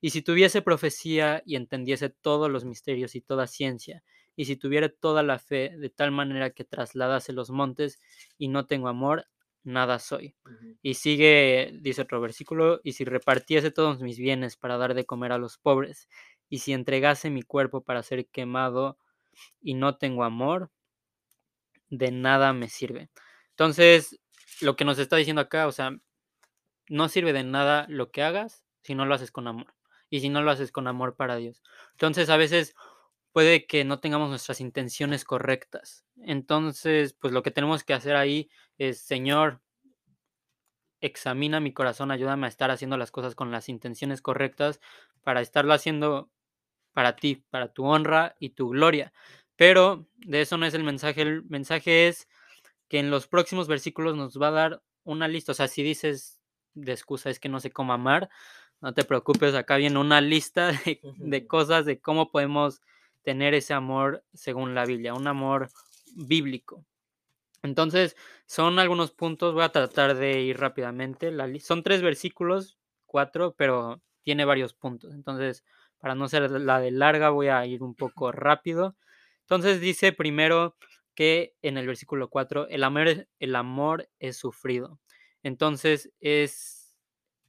Y 0.00 0.10
si 0.10 0.22
tuviese 0.22 0.62
profecía 0.62 1.42
y 1.46 1.54
entendiese 1.54 2.10
todos 2.10 2.50
los 2.50 2.64
misterios 2.64 3.14
y 3.14 3.20
toda 3.20 3.46
ciencia, 3.46 4.02
y 4.34 4.46
si 4.46 4.56
tuviera 4.56 4.88
toda 4.88 5.22
la 5.22 5.38
fe 5.38 5.76
de 5.78 5.90
tal 5.90 6.10
manera 6.10 6.50
que 6.50 6.64
trasladase 6.64 7.32
los 7.32 7.50
montes 7.50 8.00
y 8.36 8.48
no 8.48 8.66
tengo 8.66 8.88
amor, 8.88 9.28
nada 9.64 9.98
soy. 9.98 10.34
Y 10.82 10.94
sigue, 10.94 11.72
dice 11.80 12.02
otro 12.02 12.20
versículo, 12.20 12.80
y 12.82 12.92
si 12.92 13.04
repartiese 13.04 13.70
todos 13.70 14.00
mis 14.00 14.18
bienes 14.18 14.56
para 14.56 14.76
dar 14.76 14.94
de 14.94 15.04
comer 15.04 15.32
a 15.32 15.38
los 15.38 15.58
pobres, 15.58 16.08
y 16.48 16.58
si 16.58 16.72
entregase 16.72 17.30
mi 17.30 17.42
cuerpo 17.42 17.82
para 17.82 18.02
ser 18.02 18.26
quemado 18.26 18.98
y 19.60 19.74
no 19.74 19.96
tengo 19.96 20.24
amor, 20.24 20.70
de 21.88 22.10
nada 22.10 22.52
me 22.52 22.68
sirve. 22.68 23.10
Entonces, 23.50 24.20
lo 24.60 24.76
que 24.76 24.84
nos 24.84 24.98
está 24.98 25.16
diciendo 25.16 25.42
acá, 25.42 25.66
o 25.66 25.72
sea, 25.72 25.96
no 26.88 27.08
sirve 27.08 27.32
de 27.32 27.44
nada 27.44 27.86
lo 27.88 28.10
que 28.10 28.22
hagas 28.22 28.64
si 28.82 28.94
no 28.94 29.06
lo 29.06 29.14
haces 29.14 29.30
con 29.30 29.46
amor. 29.48 29.74
Y 30.10 30.20
si 30.20 30.28
no 30.28 30.42
lo 30.42 30.50
haces 30.50 30.72
con 30.72 30.88
amor 30.88 31.16
para 31.16 31.36
Dios. 31.36 31.62
Entonces, 31.92 32.28
a 32.28 32.36
veces 32.36 32.74
puede 33.32 33.66
que 33.66 33.84
no 33.84 34.00
tengamos 34.00 34.28
nuestras 34.28 34.60
intenciones 34.60 35.24
correctas. 35.24 36.04
Entonces, 36.22 37.14
pues 37.14 37.32
lo 37.32 37.42
que 37.42 37.50
tenemos 37.50 37.84
que 37.84 37.94
hacer 37.94 38.16
ahí 38.16 38.50
es, 38.78 39.00
Señor, 39.00 39.60
examina 41.00 41.60
mi 41.60 41.72
corazón, 41.72 42.10
ayúdame 42.10 42.46
a 42.46 42.48
estar 42.48 42.70
haciendo 42.70 42.96
las 42.96 43.10
cosas 43.10 43.34
con 43.34 43.50
las 43.50 43.68
intenciones 43.68 44.22
correctas 44.22 44.80
para 45.22 45.40
estarlo 45.40 45.74
haciendo 45.74 46.30
para 46.92 47.16
ti, 47.16 47.44
para 47.50 47.72
tu 47.72 47.84
honra 47.86 48.36
y 48.38 48.50
tu 48.50 48.68
gloria. 48.68 49.12
Pero 49.56 50.06
de 50.16 50.42
eso 50.42 50.58
no 50.58 50.66
es 50.66 50.74
el 50.74 50.84
mensaje. 50.84 51.22
El 51.22 51.44
mensaje 51.44 52.08
es 52.08 52.28
que 52.88 52.98
en 52.98 53.10
los 53.10 53.26
próximos 53.26 53.68
versículos 53.68 54.16
nos 54.16 54.40
va 54.40 54.48
a 54.48 54.52
dar 54.52 54.82
una 55.04 55.28
lista. 55.28 55.52
O 55.52 55.54
sea, 55.54 55.68
si 55.68 55.82
dices 55.82 56.40
de 56.74 56.92
excusa 56.92 57.30
es 57.30 57.40
que 57.40 57.48
no 57.48 57.60
sé 57.60 57.70
cómo 57.70 57.92
amar, 57.92 58.30
no 58.80 58.94
te 58.94 59.04
preocupes, 59.04 59.54
acá 59.54 59.76
viene 59.76 59.98
una 59.98 60.20
lista 60.20 60.72
de, 61.16 61.46
cosas 61.46 61.86
de 61.86 62.00
cómo 62.00 62.30
podemos 62.30 62.80
tener 63.22 63.54
ese 63.54 63.74
amor 63.74 64.24
según 64.34 64.74
la 64.74 64.84
Biblia, 64.84 65.14
un 65.14 65.26
amor 65.26 65.68
bíblico. 66.14 66.84
Entonces, 67.62 68.16
son 68.46 68.78
algunos 68.78 69.12
puntos, 69.12 69.54
voy 69.54 69.62
a 69.62 69.70
tratar 69.70 70.16
de 70.16 70.40
ir 70.42 70.58
rápidamente. 70.58 71.32
son 71.60 71.82
tres 71.82 72.02
versículos, 72.02 72.78
cuatro, 73.06 73.54
pero 73.56 74.02
tiene 74.24 74.44
varios 74.44 74.74
puntos. 74.74 75.14
Entonces, 75.14 75.64
para 75.98 76.14
no 76.14 76.28
ser 76.28 76.50
la 76.50 76.80
de 76.80 76.90
larga, 76.90 77.30
voy 77.30 77.48
a 77.48 77.64
ir 77.66 77.82
un 77.82 77.94
poco 77.94 78.32
rápido. 78.32 78.96
Entonces 79.42 79.80
dice 79.80 80.12
primero 80.12 80.76
que 81.14 81.54
en 81.62 81.78
el 81.78 81.86
versículo 81.86 82.28
4, 82.28 82.68
el 82.68 82.84
amor, 82.84 83.28
el 83.38 83.56
amor 83.56 84.08
es 84.18 84.36
sufrido. 84.36 84.98
Entonces 85.42 86.12
es, 86.20 86.96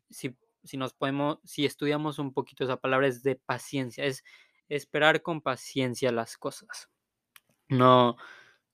si, 0.09 0.35
si, 0.63 0.77
nos 0.77 0.93
podemos, 0.93 1.39
si 1.43 1.65
estudiamos 1.65 2.19
un 2.19 2.33
poquito 2.33 2.63
esa 2.63 2.77
palabra, 2.77 3.07
es 3.07 3.23
de 3.23 3.35
paciencia, 3.37 4.05
es 4.05 4.23
esperar 4.69 5.21
con 5.21 5.41
paciencia 5.41 6.11
las 6.11 6.37
cosas. 6.37 6.89
No, 7.69 8.17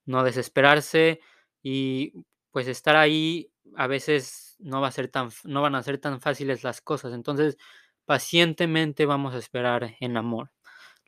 no 0.06 0.24
desesperarse 0.24 1.22
y 1.62 2.14
pues 2.52 2.68
estar 2.68 2.96
ahí 2.96 3.52
a 3.76 3.88
veces 3.88 4.56
no 4.60 4.82
va 4.82 4.88
a 4.88 4.92
ser 4.92 5.08
tan, 5.10 5.30
no 5.44 5.62
van 5.62 5.76
a 5.76 5.84
ser 5.84 6.00
tan 6.00 6.22
fáciles 6.22 6.64
las 6.64 6.82
cosas. 6.82 7.14
Entonces, 7.14 7.58
pacientemente 8.06 9.06
vamos 9.06 9.36
a 9.36 9.38
esperar 9.38 9.96
en 10.00 10.18
amor. 10.18 10.52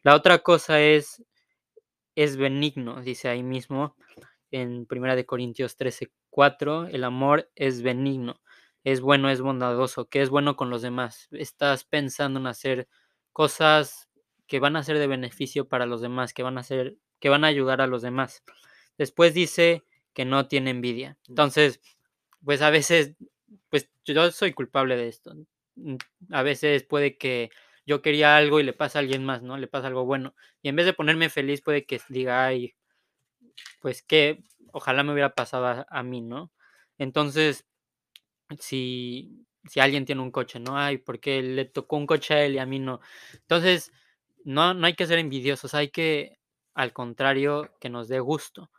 La 0.04 0.16
otra 0.16 0.40
cosa 0.40 0.82
es, 0.82 1.24
es 2.16 2.38
benigno, 2.38 3.02
dice 3.02 3.30
ahí 3.30 3.44
mismo 3.44 3.96
en 4.52 4.86
1 4.90 5.16
de 5.16 5.26
Corintios 5.26 5.78
13, 5.78 6.12
4, 6.30 6.88
el 6.88 7.04
amor 7.04 7.50
es 7.56 7.82
benigno, 7.82 8.42
es 8.84 9.02
bueno, 9.02 9.30
es 9.30 9.42
bondadoso, 9.42 10.10
que 10.10 10.22
es 10.22 10.30
bueno 10.30 10.56
con 10.56 10.70
los 10.70 10.82
demás. 10.82 11.28
Estás 11.32 11.86
pensando 11.86 12.40
en 12.40 12.48
hacer 12.48 12.88
cosas 13.32 14.10
que 14.52 14.60
van 14.60 14.76
a 14.76 14.84
ser 14.84 15.00
de 15.00 15.08
beneficio 15.08 15.70
para 15.70 15.86
los 15.86 16.02
demás, 16.02 16.34
que 16.34 16.44
van 16.44 16.58
a 16.58 16.64
ser, 16.64 16.98
que 17.22 17.30
van 17.30 17.46
a 17.46 17.48
ayudar 17.48 17.80
a 17.80 17.88
los 17.88 18.02
demás. 18.02 18.44
Después 18.98 19.34
dice 19.34 19.86
que 20.12 20.26
no 20.26 20.50
tiene 20.50 20.72
envidia. 20.72 21.18
Entonces, 21.30 21.80
pues 22.44 22.62
a 22.62 22.70
veces, 22.70 23.16
pues 23.70 23.90
yo 24.04 24.30
soy 24.32 24.52
culpable 24.52 24.98
de 24.98 25.08
esto. 25.08 25.34
Mm, 25.76 25.96
a 26.32 26.44
veces 26.44 26.84
puede 26.84 27.18
que 27.18 27.50
yo 27.86 28.02
quería 28.02 28.36
algo 28.36 28.60
y 28.60 28.64
le 28.64 28.74
pasa 28.74 29.00
a 29.00 29.04
alguien 29.04 29.24
más, 29.24 29.42
¿no? 29.42 29.56
Le 29.56 29.68
pasa 29.68 29.88
algo 29.88 30.04
bueno. 30.04 30.36
Y 30.62 30.68
en 30.68 30.76
vez 30.76 30.86
de 30.86 30.92
ponerme 30.92 31.30
feliz, 31.30 31.62
puede 31.62 31.86
que 31.86 32.02
diga, 32.10 32.46
ay, 32.46 32.76
pues 33.80 34.04
que 34.04 34.44
ojalá 34.74 35.02
me 35.04 35.14
hubiera 35.14 35.34
pasado 35.34 35.66
a, 35.66 35.86
a 35.90 36.04
mí, 36.04 36.20
¿no? 36.20 36.52
Entonces, 36.98 37.66
si, 38.60 39.46
si 39.70 39.80
alguien 39.80 40.06
tiene 40.06 40.22
un 40.22 40.32
coche, 40.32 40.60
¿no? 40.60 40.78
Ay, 40.78 40.98
porque 40.98 41.42
le 41.42 41.64
tocó 41.64 41.96
un 41.96 42.06
coche 42.06 42.34
a 42.34 42.46
él 42.46 42.56
y 42.56 42.60
a 42.60 42.66
mí 42.66 42.80
no. 42.80 43.00
Entonces, 43.34 43.94
no, 44.46 44.74
no 44.74 44.88
hay 44.88 44.96
que 44.96 45.08
ser 45.08 45.20
envidiosos, 45.20 45.74
hay 45.74 45.90
que, 45.92 46.40
al 46.76 46.94
contrario, 46.94 47.72
que 47.80 47.90
nos 47.90 48.08
dé 48.08 48.20
gusto. 48.20 48.72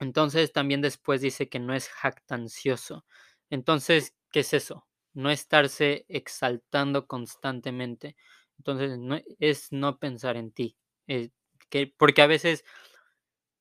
Entonces, 0.00 0.52
también 0.52 0.80
después 0.82 1.20
dice 1.20 1.48
que 1.48 1.58
no 1.60 1.74
es 1.74 1.88
jactancioso. 1.88 3.04
Entonces, 3.50 4.14
¿qué 4.32 4.40
es 4.40 4.52
eso? 4.54 4.86
No 5.14 5.30
estarse 5.30 6.04
exaltando 6.08 7.06
constantemente. 7.06 8.16
Entonces, 8.58 8.98
no, 8.98 9.18
es 9.38 9.72
no 9.72 9.98
pensar 9.98 10.36
en 10.36 10.52
ti. 10.52 10.76
eh, 11.06 11.30
que, 11.70 11.86
porque 11.96 12.22
a 12.22 12.26
veces, 12.26 12.64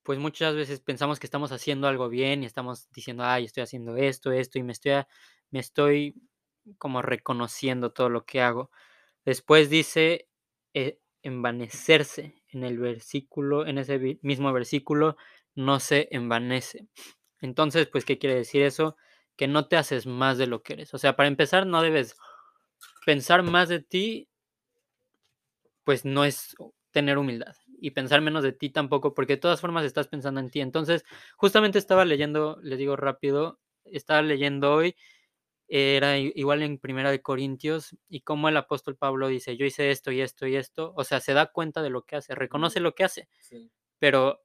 pues 0.03 0.19
muchas 0.19 0.55
veces 0.55 0.81
pensamos 0.81 1.19
que 1.19 1.27
estamos 1.27 1.51
haciendo 1.51 1.88
algo 1.88 2.10
bien 2.10 2.43
y 2.43 2.45
estamos 2.45 2.89
diciendo, 2.91 3.24
ay, 3.25 3.45
estoy 3.45 3.63
haciendo 3.63 3.95
esto, 3.98 4.31
esto, 4.31 4.60
y 4.60 4.63
me 4.63 4.74
estoy, 4.74 5.03
me 5.51 5.60
estoy 5.60 6.15
como 6.77 7.01
reconociendo 7.01 7.91
todo 7.91 8.10
lo 8.10 8.25
que 8.25 8.41
hago. 8.41 8.69
Después 9.25 9.69
dice 9.69 10.29
envanecerse 11.22 12.36
en 12.50 12.63
el 12.63 12.77
versículo, 12.77 13.65
en 13.65 13.77
ese 13.77 14.20
mismo 14.22 14.51
versículo, 14.53 15.18
no 15.56 15.80
se 15.80 16.08
envanece. 16.12 16.88
Entonces, 17.42 17.88
pues, 17.88 18.06
¿qué 18.06 18.18
quiere 18.18 18.36
decir 18.36 18.62
eso? 18.63 18.96
Que 19.36 19.48
no 19.48 19.68
te 19.68 19.77
haces 19.77 20.06
más 20.06 20.38
de 20.38 20.48
lo 20.48 20.63
que 20.63 20.74
eres. 20.74 20.94
O 20.94 20.98
sea, 20.98 21.15
para 21.15 21.27
empezar, 21.27 21.65
no 21.65 21.82
debes 21.82 22.15
pensar 23.06 23.44
más 23.44 23.70
de 23.70 23.82
ti, 23.82 24.29
pues 25.83 26.05
no 26.05 26.25
es 26.25 26.55
tener 26.92 27.18
humildad. 27.18 27.55
Y 27.79 27.92
pensar 27.92 28.22
menos 28.22 28.44
de 28.44 28.53
ti 28.53 28.70
tampoco, 28.70 29.14
porque 29.14 29.33
de 29.33 29.42
todas 29.42 29.59
formas 29.59 29.83
estás 29.83 30.07
pensando 30.07 30.40
en 30.40 30.50
ti. 30.50 30.62
Entonces, 30.62 31.03
justamente 31.36 31.79
estaba 31.79 32.05
leyendo, 32.05 32.57
les 32.62 32.79
digo 32.79 32.96
rápido, 32.96 33.59
estaba 33.86 34.22
leyendo 34.22 34.74
hoy, 34.74 34.96
era 35.75 36.18
igual 36.20 36.62
en 36.64 36.77
Primera 36.77 37.09
de 37.12 37.22
Corintios, 37.22 37.96
y 38.09 38.22
como 38.22 38.48
el 38.50 38.57
apóstol 38.57 38.96
Pablo 38.98 39.27
dice, 39.27 39.57
yo 39.57 39.66
hice 39.66 39.90
esto 39.92 40.12
y 40.12 40.22
esto 40.22 40.46
y 40.48 40.55
esto, 40.55 40.94
o 40.96 41.03
sea, 41.03 41.20
se 41.20 41.33
da 41.33 41.48
cuenta 41.48 41.81
de 41.81 41.90
lo 41.90 42.03
que 42.03 42.16
hace, 42.18 42.36
reconoce 42.36 42.79
lo 42.79 42.94
que 42.96 43.03
hace, 43.05 43.27
Sí. 43.40 43.72
pero 44.00 44.42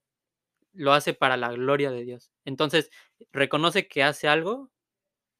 lo 0.73 0.93
hace 0.95 1.14
para 1.14 1.37
la 1.37 1.51
gloria 1.53 1.91
de 1.91 2.05
Dios. 2.05 2.31
Entonces, 2.45 2.91
reconoce 3.33 3.88
que 3.88 4.03
hace 4.05 4.29
algo, 4.29 4.71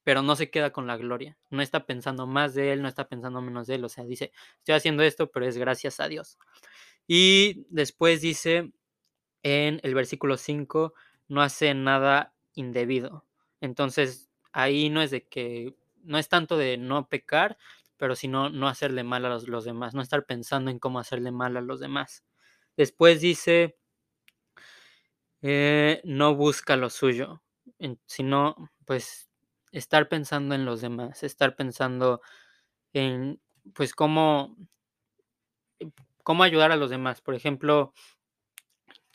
pero 0.03 0.21
no 0.23 0.35
se 0.35 0.49
queda 0.51 0.71
con 0.71 0.87
la 0.87 0.97
gloria. 0.97 1.37
No 1.49 1.61
está 1.61 1.85
pensando 1.85 2.27
más 2.27 2.53
de 2.55 2.71
él, 2.73 2.81
no 2.81 2.87
está 2.87 3.07
pensando 3.09 3.41
menos 3.41 3.67
de 3.67 3.75
él. 3.75 3.85
O 3.85 3.89
sea, 3.89 4.05
dice, 4.05 4.31
estoy 4.59 4.75
haciendo 4.75 5.03
esto, 5.03 5.31
pero 5.31 5.45
es 5.47 5.57
gracias 5.57 5.99
a 5.99 6.07
Dios. 6.09 6.37
Y 7.07 7.65
después 7.69 8.21
dice 8.21 8.71
en 9.43 9.79
el 9.83 9.95
versículo 9.95 10.37
5, 10.37 10.93
no 11.27 11.41
hace 11.41 11.73
nada 11.73 12.35
indebido. 12.55 13.25
Entonces, 13.61 14.28
ahí 14.51 14.89
no 14.89 15.01
es 15.01 15.11
de 15.11 15.27
que, 15.27 15.75
no 16.03 16.17
es 16.17 16.29
tanto 16.29 16.57
de 16.57 16.77
no 16.77 17.07
pecar, 17.07 17.57
pero 17.97 18.15
sino 18.15 18.49
no 18.49 18.67
hacerle 18.67 19.03
mal 19.03 19.25
a 19.25 19.29
los, 19.29 19.65
demás, 19.65 19.93
no 19.93 20.01
estar 20.01 20.25
pensando 20.25 20.71
en 20.71 20.79
cómo 20.79 20.99
hacerle 20.99 21.31
mal 21.31 21.57
a 21.57 21.61
los 21.61 21.79
demás. 21.79 22.23
Después 22.77 23.21
dice, 23.21 23.77
eh, 25.41 26.01
no 26.05 26.35
busca 26.35 26.75
lo 26.77 26.89
suyo, 26.89 27.43
sino 28.05 28.71
pues 28.85 29.29
estar 29.71 30.07
pensando 30.09 30.55
en 30.55 30.65
los 30.65 30.81
demás, 30.81 31.23
estar 31.23 31.55
pensando 31.55 32.21
en 32.93 33.41
pues 33.73 33.93
cómo, 33.93 34.55
cómo 36.23 36.43
ayudar 36.43 36.71
a 36.71 36.77
los 36.77 36.89
demás. 36.89 37.21
Por 37.21 37.35
ejemplo, 37.35 37.93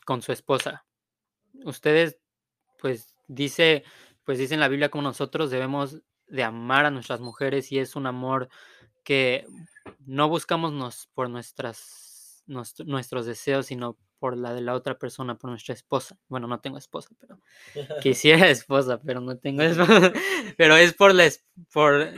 con 0.04 0.22
su 0.22 0.32
esposa. 0.32 0.84
Ustedes 1.64 2.18
pues 2.78 3.16
dice, 3.28 3.84
pues 4.24 4.38
dice 4.38 4.54
en 4.54 4.60
la 4.60 4.68
Biblia 4.68 4.88
como 4.90 5.02
nosotros 5.02 5.50
debemos 5.50 6.00
de 6.26 6.42
amar 6.42 6.86
a 6.86 6.90
nuestras 6.90 7.20
mujeres 7.20 7.70
y 7.72 7.78
es 7.78 7.96
un 7.96 8.06
amor 8.06 8.48
que 9.04 9.46
no 10.06 10.28
buscamos 10.28 10.72
nos, 10.72 11.08
por 11.14 11.28
nuestras, 11.30 12.42
nuestro- 12.46 12.86
nuestros 12.86 13.26
deseos, 13.26 13.66
sino 13.66 13.98
por 14.18 14.36
la 14.38 14.54
de 14.54 14.62
la 14.62 14.72
otra 14.74 14.98
persona, 14.98 15.36
por 15.36 15.50
nuestra 15.50 15.74
esposa. 15.74 16.16
Bueno, 16.28 16.46
no 16.46 16.60
tengo 16.60 16.78
esposa, 16.78 17.10
pero 17.20 17.38
quisiera 18.02 18.48
esposa, 18.48 19.00
pero 19.02 19.20
no 19.20 19.36
tengo 19.36 19.62
esposa. 19.62 20.12
Pero 20.56 20.76
es 20.76 20.94
por, 20.94 21.14
la 21.14 21.26
es- 21.26 21.44
por, 21.72 22.08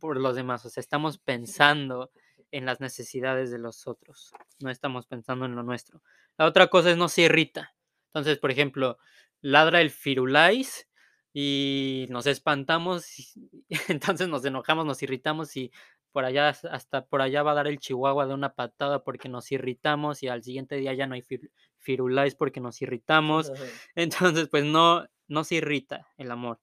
por 0.00 0.18
los 0.18 0.36
demás. 0.36 0.64
O 0.66 0.68
sea, 0.68 0.80
estamos 0.80 1.18
pensando 1.18 2.10
en 2.50 2.66
las 2.66 2.80
necesidades 2.80 3.50
de 3.50 3.58
los 3.58 3.86
otros. 3.86 4.32
No 4.60 4.70
estamos 4.70 5.06
pensando 5.06 5.44
en 5.46 5.54
lo 5.54 5.62
nuestro. 5.62 6.02
La 6.36 6.44
otra 6.46 6.66
cosa 6.68 6.90
es 6.90 6.96
no 6.96 7.08
se 7.08 7.22
irrita. 7.22 7.74
Entonces, 8.08 8.38
por 8.38 8.50
ejemplo, 8.50 8.98
ladra 9.40 9.80
el 9.80 9.90
firulais 9.90 10.88
y 11.34 12.06
nos 12.10 12.26
espantamos, 12.28 13.34
entonces 13.88 14.28
nos 14.28 14.44
enojamos, 14.44 14.86
nos 14.86 15.02
irritamos 15.02 15.56
y 15.56 15.72
por 16.12 16.24
allá, 16.24 16.50
hasta 16.50 17.06
por 17.06 17.22
allá 17.22 17.42
va 17.42 17.50
a 17.52 17.54
dar 17.54 17.66
el 17.66 17.80
chihuahua 17.80 18.26
de 18.26 18.34
una 18.34 18.54
patada 18.54 19.02
porque 19.02 19.28
nos 19.28 19.50
irritamos 19.52 20.22
y 20.22 20.28
al 20.28 20.44
siguiente 20.44 20.76
día 20.76 20.94
ya 20.94 21.08
no 21.08 21.14
hay 21.16 21.22
fir- 21.22 21.50
firulais 21.78 22.36
porque 22.36 22.60
nos 22.60 22.80
irritamos. 22.82 23.50
Entonces, 23.96 24.48
pues 24.48 24.64
no, 24.64 25.06
no 25.26 25.42
se 25.44 25.56
irrita 25.56 26.06
el 26.16 26.30
amor. 26.30 26.60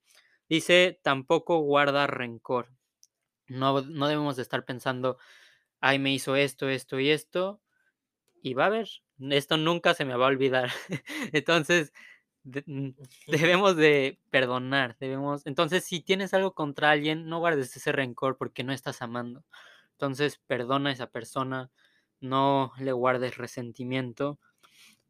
Dice, 0.47 1.01
tampoco 1.03 1.59
guarda 1.59 2.07
rencor. 2.07 2.69
No, 3.47 3.81
no 3.81 4.07
debemos 4.07 4.37
de 4.37 4.43
estar 4.43 4.65
pensando, 4.65 5.17
ay, 5.81 5.99
me 5.99 6.13
hizo 6.13 6.35
esto, 6.37 6.69
esto 6.69 6.99
y 6.99 7.09
esto, 7.11 7.61
y 8.41 8.53
va 8.53 8.67
a 8.67 8.69
ver, 8.69 8.89
esto 9.31 9.57
nunca 9.57 9.93
se 9.93 10.05
me 10.05 10.15
va 10.15 10.25
a 10.25 10.29
olvidar. 10.29 10.71
Entonces, 11.33 11.93
de- 12.43 12.63
debemos 13.27 13.75
de 13.75 14.19
perdonar, 14.29 14.97
debemos, 14.99 15.45
entonces 15.45 15.85
si 15.85 16.01
tienes 16.01 16.33
algo 16.33 16.53
contra 16.53 16.91
alguien, 16.91 17.27
no 17.29 17.39
guardes 17.39 17.75
ese 17.75 17.91
rencor 17.91 18.37
porque 18.37 18.63
no 18.63 18.73
estás 18.73 19.01
amando. 19.01 19.45
Entonces, 19.93 20.39
perdona 20.47 20.89
a 20.91 20.93
esa 20.93 21.07
persona, 21.11 21.71
no 22.19 22.73
le 22.79 22.91
guardes 22.93 23.37
resentimiento. 23.37 24.39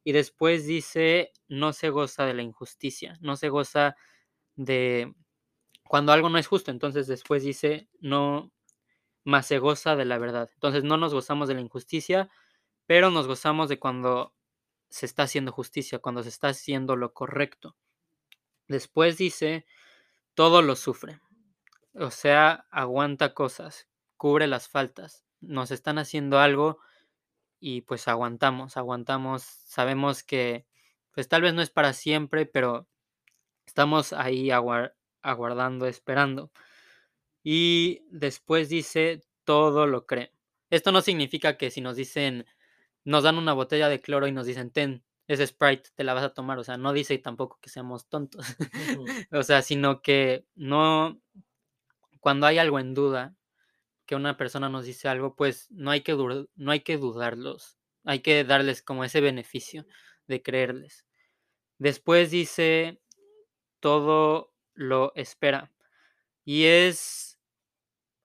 Y 0.04 0.14
después 0.14 0.66
dice, 0.68 1.32
no 1.48 1.74
se 1.74 1.90
goza 1.90 2.26
de 2.26 2.34
la 2.34 2.42
injusticia, 2.44 3.18
no 3.22 3.36
se 3.38 3.50
goza 3.50 3.96
de 4.56 5.14
cuando 5.86 6.12
algo 6.14 6.30
no 6.30 6.38
es 6.38 6.48
justo. 6.48 6.72
Entonces 6.72 7.08
después 7.08 7.44
dice, 7.44 7.90
no, 8.00 8.52
más 9.26 9.48
se 9.48 9.60
goza 9.60 9.96
de 9.96 10.06
la 10.06 10.18
verdad. 10.20 10.50
Entonces 10.56 10.84
no 10.84 10.98
nos 10.98 11.14
gozamos 11.14 11.48
de 11.48 11.56
la 11.56 11.62
injusticia, 11.62 12.30
pero 12.88 13.12
nos 13.12 13.28
gozamos 13.28 13.70
de 13.70 13.80
cuando 13.80 14.34
se 14.92 15.08
está 15.08 15.24
haciendo 15.24 15.52
justicia, 15.52 16.00
cuando 16.00 16.22
se 16.22 16.30
está 16.30 16.50
haciendo 16.50 16.96
lo 16.96 17.14
correcto. 17.14 17.76
Después 18.68 19.18
dice, 19.18 19.66
todo 20.36 20.62
lo 20.62 20.76
sufre. 20.76 21.20
O 21.96 22.12
sea, 22.12 22.68
aguanta 22.72 23.34
cosas, 23.34 23.88
cubre 24.18 24.48
las 24.48 24.68
faltas. 24.70 25.26
Nos 25.40 25.72
están 25.72 25.98
haciendo 25.98 26.40
algo 26.40 26.80
y 27.60 27.82
pues 27.82 28.08
aguantamos, 28.08 28.78
aguantamos. 28.78 29.44
Sabemos 29.44 30.24
que 30.24 30.68
pues 31.12 31.28
tal 31.28 31.42
vez 31.42 31.54
no 31.54 31.62
es 31.62 31.70
para 31.70 31.94
siempre, 31.94 32.46
pero 32.46 32.88
estamos 33.66 34.14
ahí 34.14 34.52
aguar- 34.52 34.96
aguardando, 35.22 35.88
esperando. 35.88 36.52
Y 37.44 38.04
después 38.10 38.70
dice, 38.70 39.22
todo 39.46 39.88
lo 39.88 40.06
cree. 40.06 40.32
Esto 40.70 40.92
no 40.92 41.02
significa 41.02 41.58
que 41.58 41.72
si 41.72 41.82
nos 41.82 41.96
dicen, 41.96 42.46
nos 43.04 43.24
dan 43.24 43.38
una 43.38 43.54
botella 43.54 43.90
de 43.90 44.02
cloro 44.02 44.28
y 44.28 44.32
nos 44.32 44.46
dicen, 44.46 44.72
ten, 44.72 45.04
es 45.28 45.40
Sprite, 45.48 45.90
te 45.96 46.04
la 46.04 46.14
vas 46.14 46.24
a 46.24 46.34
tomar. 46.34 46.60
O 46.60 46.64
sea, 46.64 46.78
no 46.78 46.94
dice 46.94 47.18
tampoco 47.18 47.60
que 47.62 47.70
seamos 47.70 48.08
tontos. 48.08 48.46
o 49.32 49.44
sea, 49.44 49.62
sino 49.62 50.02
que 50.02 50.46
no, 50.56 51.22
cuando 52.20 52.48
hay 52.48 52.58
algo 52.58 52.80
en 52.80 52.94
duda, 52.94 53.36
que 54.06 54.16
una 54.16 54.36
persona 54.38 54.70
nos 54.70 54.86
dice 54.86 55.08
algo, 55.08 55.36
pues 55.36 55.70
no 55.72 55.92
hay 55.92 56.02
que, 56.02 56.14
no 56.56 56.72
hay 56.72 56.82
que 56.82 56.98
dudarlos. 56.98 57.78
Hay 58.04 58.20
que 58.20 58.44
darles 58.44 58.82
como 58.82 59.04
ese 59.04 59.22
beneficio 59.22 59.86
de 60.28 60.42
creerles. 60.42 61.06
Después 61.78 62.32
dice, 62.32 63.00
todo 63.80 64.54
lo 64.74 65.14
espera. 65.16 65.72
Y 66.44 66.66
es, 66.66 67.40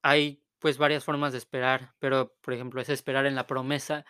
hay 0.02 0.42
pues 0.58 0.78
varias 0.78 1.04
formas 1.04 1.32
de 1.32 1.38
esperar, 1.38 1.94
pero 1.98 2.34
por 2.40 2.54
ejemplo 2.54 2.80
es 2.80 2.88
esperar 2.88 3.26
en 3.26 3.34
la 3.34 3.46
promesa 3.46 4.04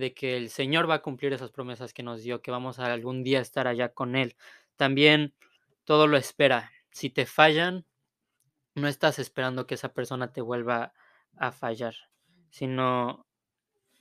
de 0.00 0.14
que 0.14 0.36
el 0.36 0.50
Señor 0.50 0.90
va 0.90 0.94
a 0.94 1.02
cumplir 1.02 1.32
esas 1.32 1.52
promesas 1.52 1.94
que 1.94 2.02
nos 2.02 2.22
dio, 2.22 2.42
que 2.42 2.50
vamos 2.50 2.78
a 2.80 2.92
algún 2.92 3.22
día 3.22 3.40
estar 3.40 3.68
allá 3.68 3.90
con 3.90 4.16
Él. 4.16 4.36
También 4.76 5.34
todo 5.84 6.06
lo 6.08 6.16
espera. 6.16 6.72
Si 6.90 7.10
te 7.10 7.26
fallan, 7.26 7.84
no 8.74 8.88
estás 8.88 9.18
esperando 9.18 9.66
que 9.66 9.74
esa 9.74 9.92
persona 9.92 10.32
te 10.32 10.40
vuelva 10.40 10.92
a 11.36 11.52
fallar, 11.52 11.94
sino 12.50 13.26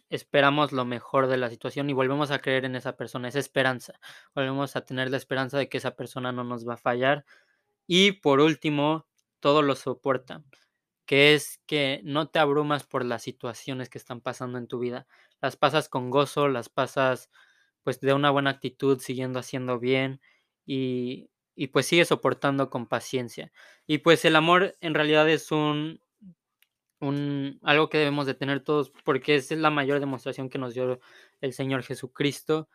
esperamos 0.10 0.72
lo 0.72 0.86
mejor 0.86 1.28
de 1.28 1.38
la 1.38 1.50
situación 1.50 1.90
y 1.90 1.94
volvemos 1.94 2.32
a 2.32 2.40
creer 2.40 2.66
en 2.66 2.76
esa 2.76 2.98
persona, 2.98 3.28
esa 3.28 3.40
esperanza. 3.40 4.00
Volvemos 4.34 4.76
a 4.76 4.82
tener 4.82 5.12
la 5.12 5.18
esperanza 5.18 5.58
de 5.58 5.70
que 5.70 5.78
esa 5.78 5.96
persona 5.96 6.32
no 6.32 6.44
nos 6.44 6.68
va 6.68 6.76
a 6.76 6.78
fallar. 6.78 7.26
Y 7.88 8.14
por 8.14 8.40
último, 8.40 9.08
todo 9.40 9.62
lo 9.62 9.76
soporta, 9.76 10.44
que 11.06 11.34
es 11.34 11.60
que 11.66 12.02
no 12.04 12.30
te 12.30 12.40
abrumas 12.40 12.84
por 12.84 13.06
las 13.06 13.24
situaciones 13.24 13.90
que 13.90 13.98
están 13.98 14.22
pasando 14.22 14.58
en 14.58 14.68
tu 14.68 14.80
vida. 14.80 15.08
Las 15.42 15.58
pasas 15.58 15.90
con 15.90 16.10
gozo, 16.10 16.48
las 16.48 16.70
pasas 16.70 17.30
pues 17.84 18.00
de 18.02 18.14
una 18.14 18.32
buena 18.32 18.52
actitud, 18.52 19.00
siguiendo 19.00 19.40
haciendo 19.40 19.80
bien 19.80 20.22
y, 20.66 21.30
y 21.56 21.68
pues 21.68 21.86
sigue 21.88 22.06
soportando 22.06 22.70
con 22.70 22.88
paciencia. 22.88 23.52
Y 23.88 24.00
pues 24.00 24.26
el 24.26 24.36
amor 24.36 24.76
en 24.82 24.94
realidad 24.96 25.30
es 25.30 25.52
un, 25.52 26.02
un, 27.00 27.60
algo 27.64 27.90
que 27.90 27.98
debemos 27.98 28.26
de 28.26 28.34
tener 28.34 28.62
todos 28.64 28.92
porque 29.04 29.36
es 29.36 29.52
la 29.52 29.70
mayor 29.70 30.00
demostración 30.00 30.50
que 30.50 30.58
nos 30.60 30.74
dio 30.74 31.00
el 31.42 31.54
Señor 31.54 31.84
Jesucristo. 31.84 32.70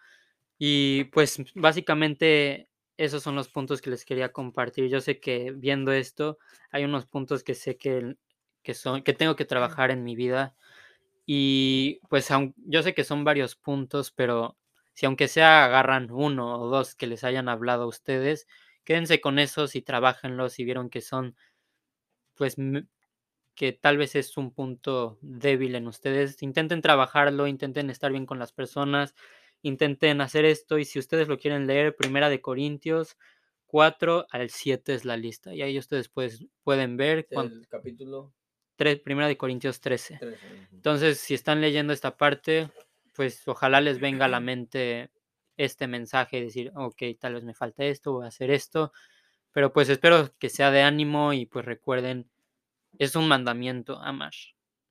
Y 0.58 1.04
pues 1.06 1.38
básicamente 1.54 2.70
esos 2.96 3.22
son 3.22 3.36
los 3.36 3.48
puntos 3.48 3.82
que 3.82 3.90
les 3.90 4.04
quería 4.04 4.32
compartir. 4.32 4.88
Yo 4.88 5.00
sé 5.00 5.20
que 5.20 5.52
viendo 5.52 5.92
esto 5.92 6.38
hay 6.70 6.84
unos 6.84 7.06
puntos 7.06 7.44
que 7.44 7.54
sé 7.54 7.76
que, 7.78 8.16
que, 8.62 8.74
son, 8.74 9.02
que 9.02 9.14
tengo 9.14 9.36
que 9.36 9.44
trabajar 9.46 9.90
en 9.90 10.04
mi 10.04 10.16
vida. 10.16 10.56
Y 11.26 12.00
pues 12.08 12.28
yo 12.66 12.82
sé 12.82 12.94
que 12.94 13.04
son 13.04 13.24
varios 13.24 13.56
puntos, 13.56 14.10
pero 14.12 14.56
si 14.92 15.06
aunque 15.06 15.28
sea 15.28 15.64
agarran 15.64 16.10
uno 16.10 16.60
o 16.60 16.68
dos 16.68 16.94
que 16.94 17.06
les 17.06 17.24
hayan 17.24 17.48
hablado 17.48 17.84
a 17.84 17.86
ustedes, 17.86 18.46
quédense 18.84 19.20
con 19.20 19.38
esos 19.38 19.74
y 19.76 19.82
trabajenlos 19.82 20.58
y 20.58 20.64
vieron 20.64 20.90
que 20.90 21.00
son 21.00 21.36
pues 22.34 22.56
que 23.54 23.72
tal 23.72 23.96
vez 23.96 24.16
es 24.16 24.36
un 24.36 24.52
punto 24.52 25.18
débil 25.22 25.74
en 25.76 25.86
ustedes, 25.86 26.42
intenten 26.42 26.82
trabajarlo, 26.82 27.46
intenten 27.46 27.88
estar 27.90 28.10
bien 28.10 28.26
con 28.26 28.38
las 28.38 28.52
personas, 28.52 29.14
intenten 29.62 30.20
hacer 30.20 30.44
esto 30.44 30.78
y 30.78 30.84
si 30.84 30.98
ustedes 30.98 31.28
lo 31.28 31.38
quieren 31.38 31.66
leer, 31.66 31.96
Primera 31.96 32.28
de 32.28 32.40
Corintios 32.40 33.16
4 33.66 34.26
al 34.30 34.50
7 34.50 34.94
es 34.94 35.04
la 35.04 35.16
lista 35.16 35.54
y 35.54 35.62
ahí 35.62 35.78
ustedes 35.78 36.08
pues, 36.08 36.44
pueden 36.62 36.96
ver 36.96 37.26
el 37.30 37.66
capítulo 37.68 38.32
3, 38.76 39.00
Primera 39.00 39.28
de 39.28 39.36
Corintios 39.36 39.80
13. 39.80 40.18
Entonces, 40.72 41.18
si 41.18 41.34
están 41.34 41.60
leyendo 41.60 41.92
esta 41.92 42.16
parte, 42.16 42.70
pues 43.14 43.46
ojalá 43.46 43.80
les 43.80 44.00
venga 44.00 44.26
a 44.26 44.28
la 44.28 44.40
mente 44.40 45.10
este 45.56 45.86
mensaje 45.86 46.42
decir, 46.42 46.72
ok, 46.74 47.02
tal 47.18 47.34
vez 47.34 47.44
me 47.44 47.54
falta 47.54 47.84
esto, 47.84 48.12
voy 48.12 48.24
a 48.24 48.28
hacer 48.28 48.50
esto, 48.50 48.92
pero 49.52 49.72
pues 49.72 49.88
espero 49.88 50.34
que 50.38 50.48
sea 50.48 50.70
de 50.70 50.82
ánimo 50.82 51.32
y 51.32 51.46
pues 51.46 51.64
recuerden 51.64 52.28
es 52.98 53.16
un 53.16 53.28
mandamiento 53.28 53.98
amar, 54.00 54.32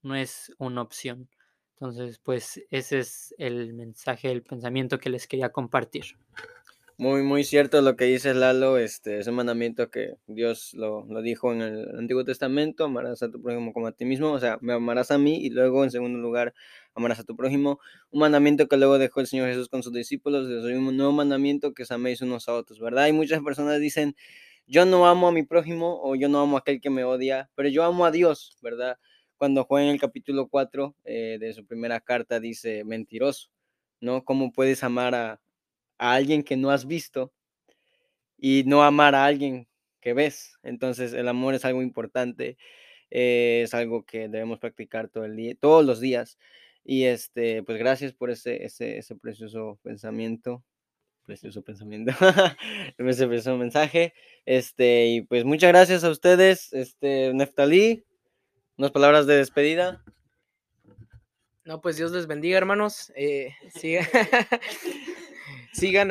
no 0.01 0.15
es 0.15 0.53
una 0.57 0.81
opción. 0.81 1.29
Entonces, 1.75 2.19
pues 2.19 2.63
ese 2.69 2.99
es 2.99 3.35
el 3.37 3.73
mensaje, 3.73 4.31
el 4.31 4.43
pensamiento 4.43 4.99
que 4.99 5.09
les 5.09 5.27
quería 5.27 5.49
compartir. 5.49 6.17
Muy, 6.97 7.23
muy 7.23 7.43
cierto 7.43 7.81
lo 7.81 7.95
que 7.95 8.05
dice 8.05 8.35
Lalo, 8.35 8.77
este 8.77 9.17
es 9.17 9.25
un 9.27 9.33
mandamiento 9.33 9.89
que 9.89 10.13
Dios 10.27 10.75
lo, 10.75 11.05
lo, 11.05 11.23
dijo 11.23 11.51
en 11.51 11.61
el 11.63 11.97
Antiguo 11.97 12.23
Testamento, 12.23 12.85
amarás 12.85 13.23
a 13.23 13.31
tu 13.31 13.41
prójimo 13.41 13.73
como 13.73 13.87
a 13.87 13.93
ti 13.93 14.05
mismo, 14.05 14.31
o 14.31 14.39
sea, 14.39 14.59
me 14.61 14.73
amarás 14.73 15.09
a 15.09 15.17
mí 15.17 15.37
y 15.43 15.49
luego 15.49 15.83
en 15.83 15.89
segundo 15.89 16.19
lugar 16.19 16.53
amarás 16.93 17.19
a 17.19 17.23
tu 17.23 17.35
prójimo, 17.35 17.79
un 18.11 18.19
mandamiento 18.19 18.67
que 18.67 18.77
luego 18.77 18.99
dejó 18.99 19.21
el 19.21 19.27
Señor 19.27 19.49
Jesús 19.49 19.69
con 19.69 19.81
sus 19.81 19.91
discípulos, 19.91 20.47
es 20.47 20.63
un 20.65 20.95
nuevo 20.95 21.11
mandamiento 21.11 21.73
que 21.73 21.81
os 21.81 21.91
améis 21.91 22.21
unos 22.21 22.47
a 22.47 22.53
otros, 22.53 22.79
¿verdad? 22.79 23.07
Y 23.07 23.11
muchas 23.11 23.41
personas 23.41 23.79
dicen, 23.79 24.15
yo 24.67 24.85
no 24.85 25.07
amo 25.07 25.29
a 25.29 25.31
mi 25.31 25.41
prójimo 25.43 25.99
o 26.03 26.15
yo 26.15 26.29
no 26.29 26.41
amo 26.41 26.57
a 26.57 26.59
aquel 26.59 26.79
que 26.79 26.91
me 26.91 27.03
odia, 27.03 27.49
pero 27.55 27.69
yo 27.69 27.83
amo 27.83 28.05
a 28.05 28.11
Dios, 28.11 28.57
¿verdad? 28.61 28.97
Cuando 29.37 29.63
Juan 29.65 29.85
en 29.85 29.89
el 29.89 29.99
capítulo 29.99 30.47
4 30.47 30.95
eh, 31.05 31.37
de 31.39 31.53
su 31.53 31.65
primera 31.65 31.99
carta 32.01 32.39
dice, 32.39 32.83
mentiroso, 32.83 33.49
¿no? 33.99 34.23
¿Cómo 34.23 34.51
puedes 34.51 34.83
amar 34.83 35.15
a, 35.15 35.42
alguien 36.11 36.43
que 36.43 36.57
no 36.57 36.71
has 36.71 36.85
visto 36.85 37.33
y 38.37 38.63
no 38.65 38.83
amar 38.83 39.15
a 39.15 39.25
alguien 39.25 39.67
que 40.01 40.13
ves? 40.13 40.57
Entonces 40.63 41.13
el 41.13 41.27
amor 41.27 41.53
es 41.53 41.65
algo 41.65 41.81
importante, 41.81 42.57
eh, 43.11 43.61
es 43.63 43.73
algo 43.73 44.03
que 44.05 44.27
debemos 44.29 44.59
practicar 44.59 45.09
todo 45.09 45.25
el 45.25 45.35
día, 45.35 45.55
todos 45.59 45.85
los 45.85 45.99
días. 45.99 46.37
Y 46.83 47.05
este, 47.05 47.63
pues 47.63 47.77
gracias 47.77 48.13
por 48.13 48.29
ese, 48.29 48.65
ese, 48.65 48.97
ese 48.97 49.15
precioso 49.15 49.79
pensamiento 49.83 50.63
precioso 51.23 51.61
pensamiento, 51.61 52.11
ese 52.97 53.27
precioso 53.27 53.57
mensaje. 53.57 54.13
Este, 54.45 55.07
y 55.07 55.21
pues 55.21 55.45
muchas 55.45 55.69
gracias 55.69 56.03
a 56.03 56.09
ustedes, 56.09 56.73
este, 56.73 57.33
Neftalí, 57.33 58.05
unas 58.77 58.91
palabras 58.91 59.25
de 59.25 59.37
despedida. 59.37 60.03
No, 61.65 61.79
pues 61.81 61.95
Dios 61.95 62.11
les 62.11 62.27
bendiga, 62.27 62.57
hermanos. 62.57 63.11
Eh, 63.15 63.53
sigan, 63.73 64.05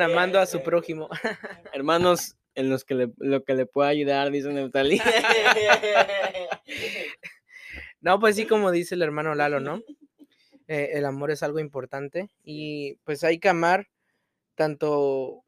amando 0.01 0.39
a 0.39 0.45
su 0.45 0.61
prójimo. 0.63 1.09
hermanos, 1.73 2.35
en 2.55 2.69
los 2.69 2.83
que 2.83 2.95
le, 2.95 3.09
lo 3.17 3.43
que 3.43 3.55
le 3.55 3.65
pueda 3.65 3.89
ayudar, 3.89 4.31
dice 4.31 4.51
Neftalí. 4.51 5.01
no, 8.01 8.19
pues 8.19 8.35
sí, 8.35 8.45
como 8.45 8.71
dice 8.71 8.95
el 8.95 9.01
hermano 9.01 9.35
Lalo, 9.35 9.59
¿no? 9.59 9.81
Eh, 10.67 10.91
el 10.93 11.05
amor 11.05 11.31
es 11.31 11.43
algo 11.43 11.59
importante 11.59 12.29
y 12.43 12.95
pues 13.03 13.23
hay 13.23 13.37
que 13.39 13.49
amar 13.49 13.89
tanto 14.55 15.43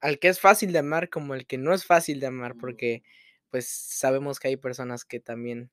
al 0.00 0.18
que 0.18 0.28
es 0.28 0.40
fácil 0.40 0.72
de 0.72 0.78
amar 0.78 1.10
como 1.10 1.34
el 1.34 1.46
que 1.46 1.58
no 1.58 1.74
es 1.74 1.84
fácil 1.84 2.20
de 2.20 2.26
amar, 2.26 2.54
porque 2.56 3.02
pues 3.50 3.68
sabemos 3.68 4.38
que 4.38 4.48
hay 4.48 4.56
personas 4.56 5.04
que 5.04 5.20
también... 5.20 5.70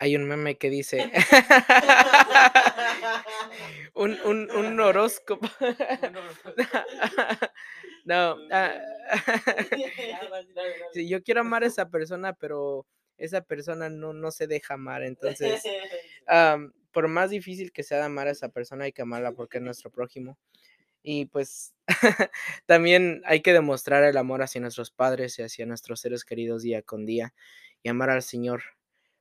hay 0.00 0.16
un 0.16 0.24
meme 0.24 0.56
que 0.56 0.70
dice 0.70 1.12
un, 3.94 4.18
un, 4.24 4.50
un, 4.50 4.80
horóscopo. 4.80 5.46
no, 8.04 8.36
yo 10.94 11.22
quiero 11.22 11.42
amar 11.42 11.64
a 11.64 11.66
esa 11.68 11.90
persona, 11.90 12.32
pero 12.32 12.86
esa 13.18 13.42
persona 13.42 13.90
no, 13.90 14.14
no 14.14 14.30
se 14.30 14.46
deja 14.46 14.74
amar. 14.74 15.02
Entonces, 15.02 15.62
por 16.92 17.08
más 17.08 17.28
difícil 17.28 17.70
que 17.70 17.82
sea 17.82 17.98
de 17.98 18.04
amar 18.04 18.26
a 18.26 18.30
esa 18.32 18.48
persona, 18.48 18.84
hay 18.84 18.92
que 18.92 19.02
amarla 19.02 19.32
porque 19.32 19.58
es 19.58 19.64
nuestro 19.64 19.90
prójimo. 19.90 20.38
Y 21.02 21.26
pues 21.26 21.74
también 22.66 23.20
hay 23.26 23.42
que 23.42 23.52
demostrar 23.52 24.02
el 24.04 24.16
amor 24.16 24.42
hacia 24.42 24.62
nuestros 24.62 24.90
padres 24.90 25.38
y 25.38 25.42
hacia 25.42 25.66
nuestros 25.66 26.00
seres 26.00 26.24
queridos 26.24 26.62
día 26.62 26.80
con 26.80 27.04
día 27.04 27.34
y 27.82 27.90
amar 27.90 28.08
al 28.08 28.22
Señor 28.22 28.62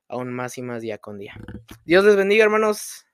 aún 0.09 0.33
más 0.33 0.57
y 0.57 0.61
más 0.61 0.81
día 0.81 0.97
con 0.97 1.17
día. 1.17 1.35
Dios 1.85 2.03
les 2.03 2.15
bendiga, 2.15 2.43
hermanos. 2.43 3.05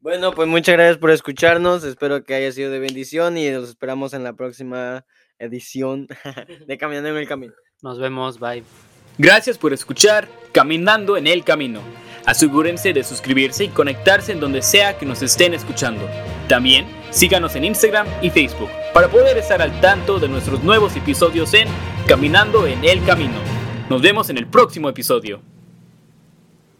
Bueno, 0.00 0.32
pues 0.32 0.48
muchas 0.48 0.74
gracias 0.74 0.98
por 0.98 1.10
escucharnos. 1.10 1.84
Espero 1.84 2.24
que 2.24 2.34
haya 2.34 2.52
sido 2.52 2.70
de 2.70 2.78
bendición 2.78 3.36
y 3.36 3.50
los 3.50 3.68
esperamos 3.68 4.14
en 4.14 4.24
la 4.24 4.34
próxima 4.34 5.04
edición 5.38 6.08
de 6.66 6.78
Caminando 6.78 7.10
en 7.10 7.16
el 7.16 7.28
Camino. 7.28 7.54
Nos 7.82 7.98
vemos, 7.98 8.38
bye. 8.38 8.62
Gracias 9.18 9.58
por 9.58 9.72
escuchar 9.72 10.28
Caminando 10.52 11.16
en 11.16 11.26
el 11.26 11.44
Camino. 11.44 11.80
Asegúrense 12.26 12.92
de 12.92 13.02
suscribirse 13.02 13.64
y 13.64 13.68
conectarse 13.68 14.32
en 14.32 14.40
donde 14.40 14.62
sea 14.62 14.96
que 14.96 15.06
nos 15.06 15.22
estén 15.22 15.54
escuchando. 15.54 16.08
También 16.48 16.86
síganos 17.10 17.56
en 17.56 17.64
Instagram 17.64 18.06
y 18.22 18.30
Facebook 18.30 18.70
para 18.94 19.08
poder 19.08 19.36
estar 19.38 19.60
al 19.60 19.80
tanto 19.80 20.18
de 20.18 20.28
nuestros 20.28 20.62
nuevos 20.62 20.94
episodios 20.96 21.52
en 21.54 21.68
Caminando 22.06 22.66
en 22.66 22.84
el 22.84 23.04
Camino. 23.04 23.38
Nos 23.88 24.02
vemos 24.02 24.30
en 24.30 24.38
el 24.38 24.46
próximo 24.46 24.88
episodio. 24.88 25.51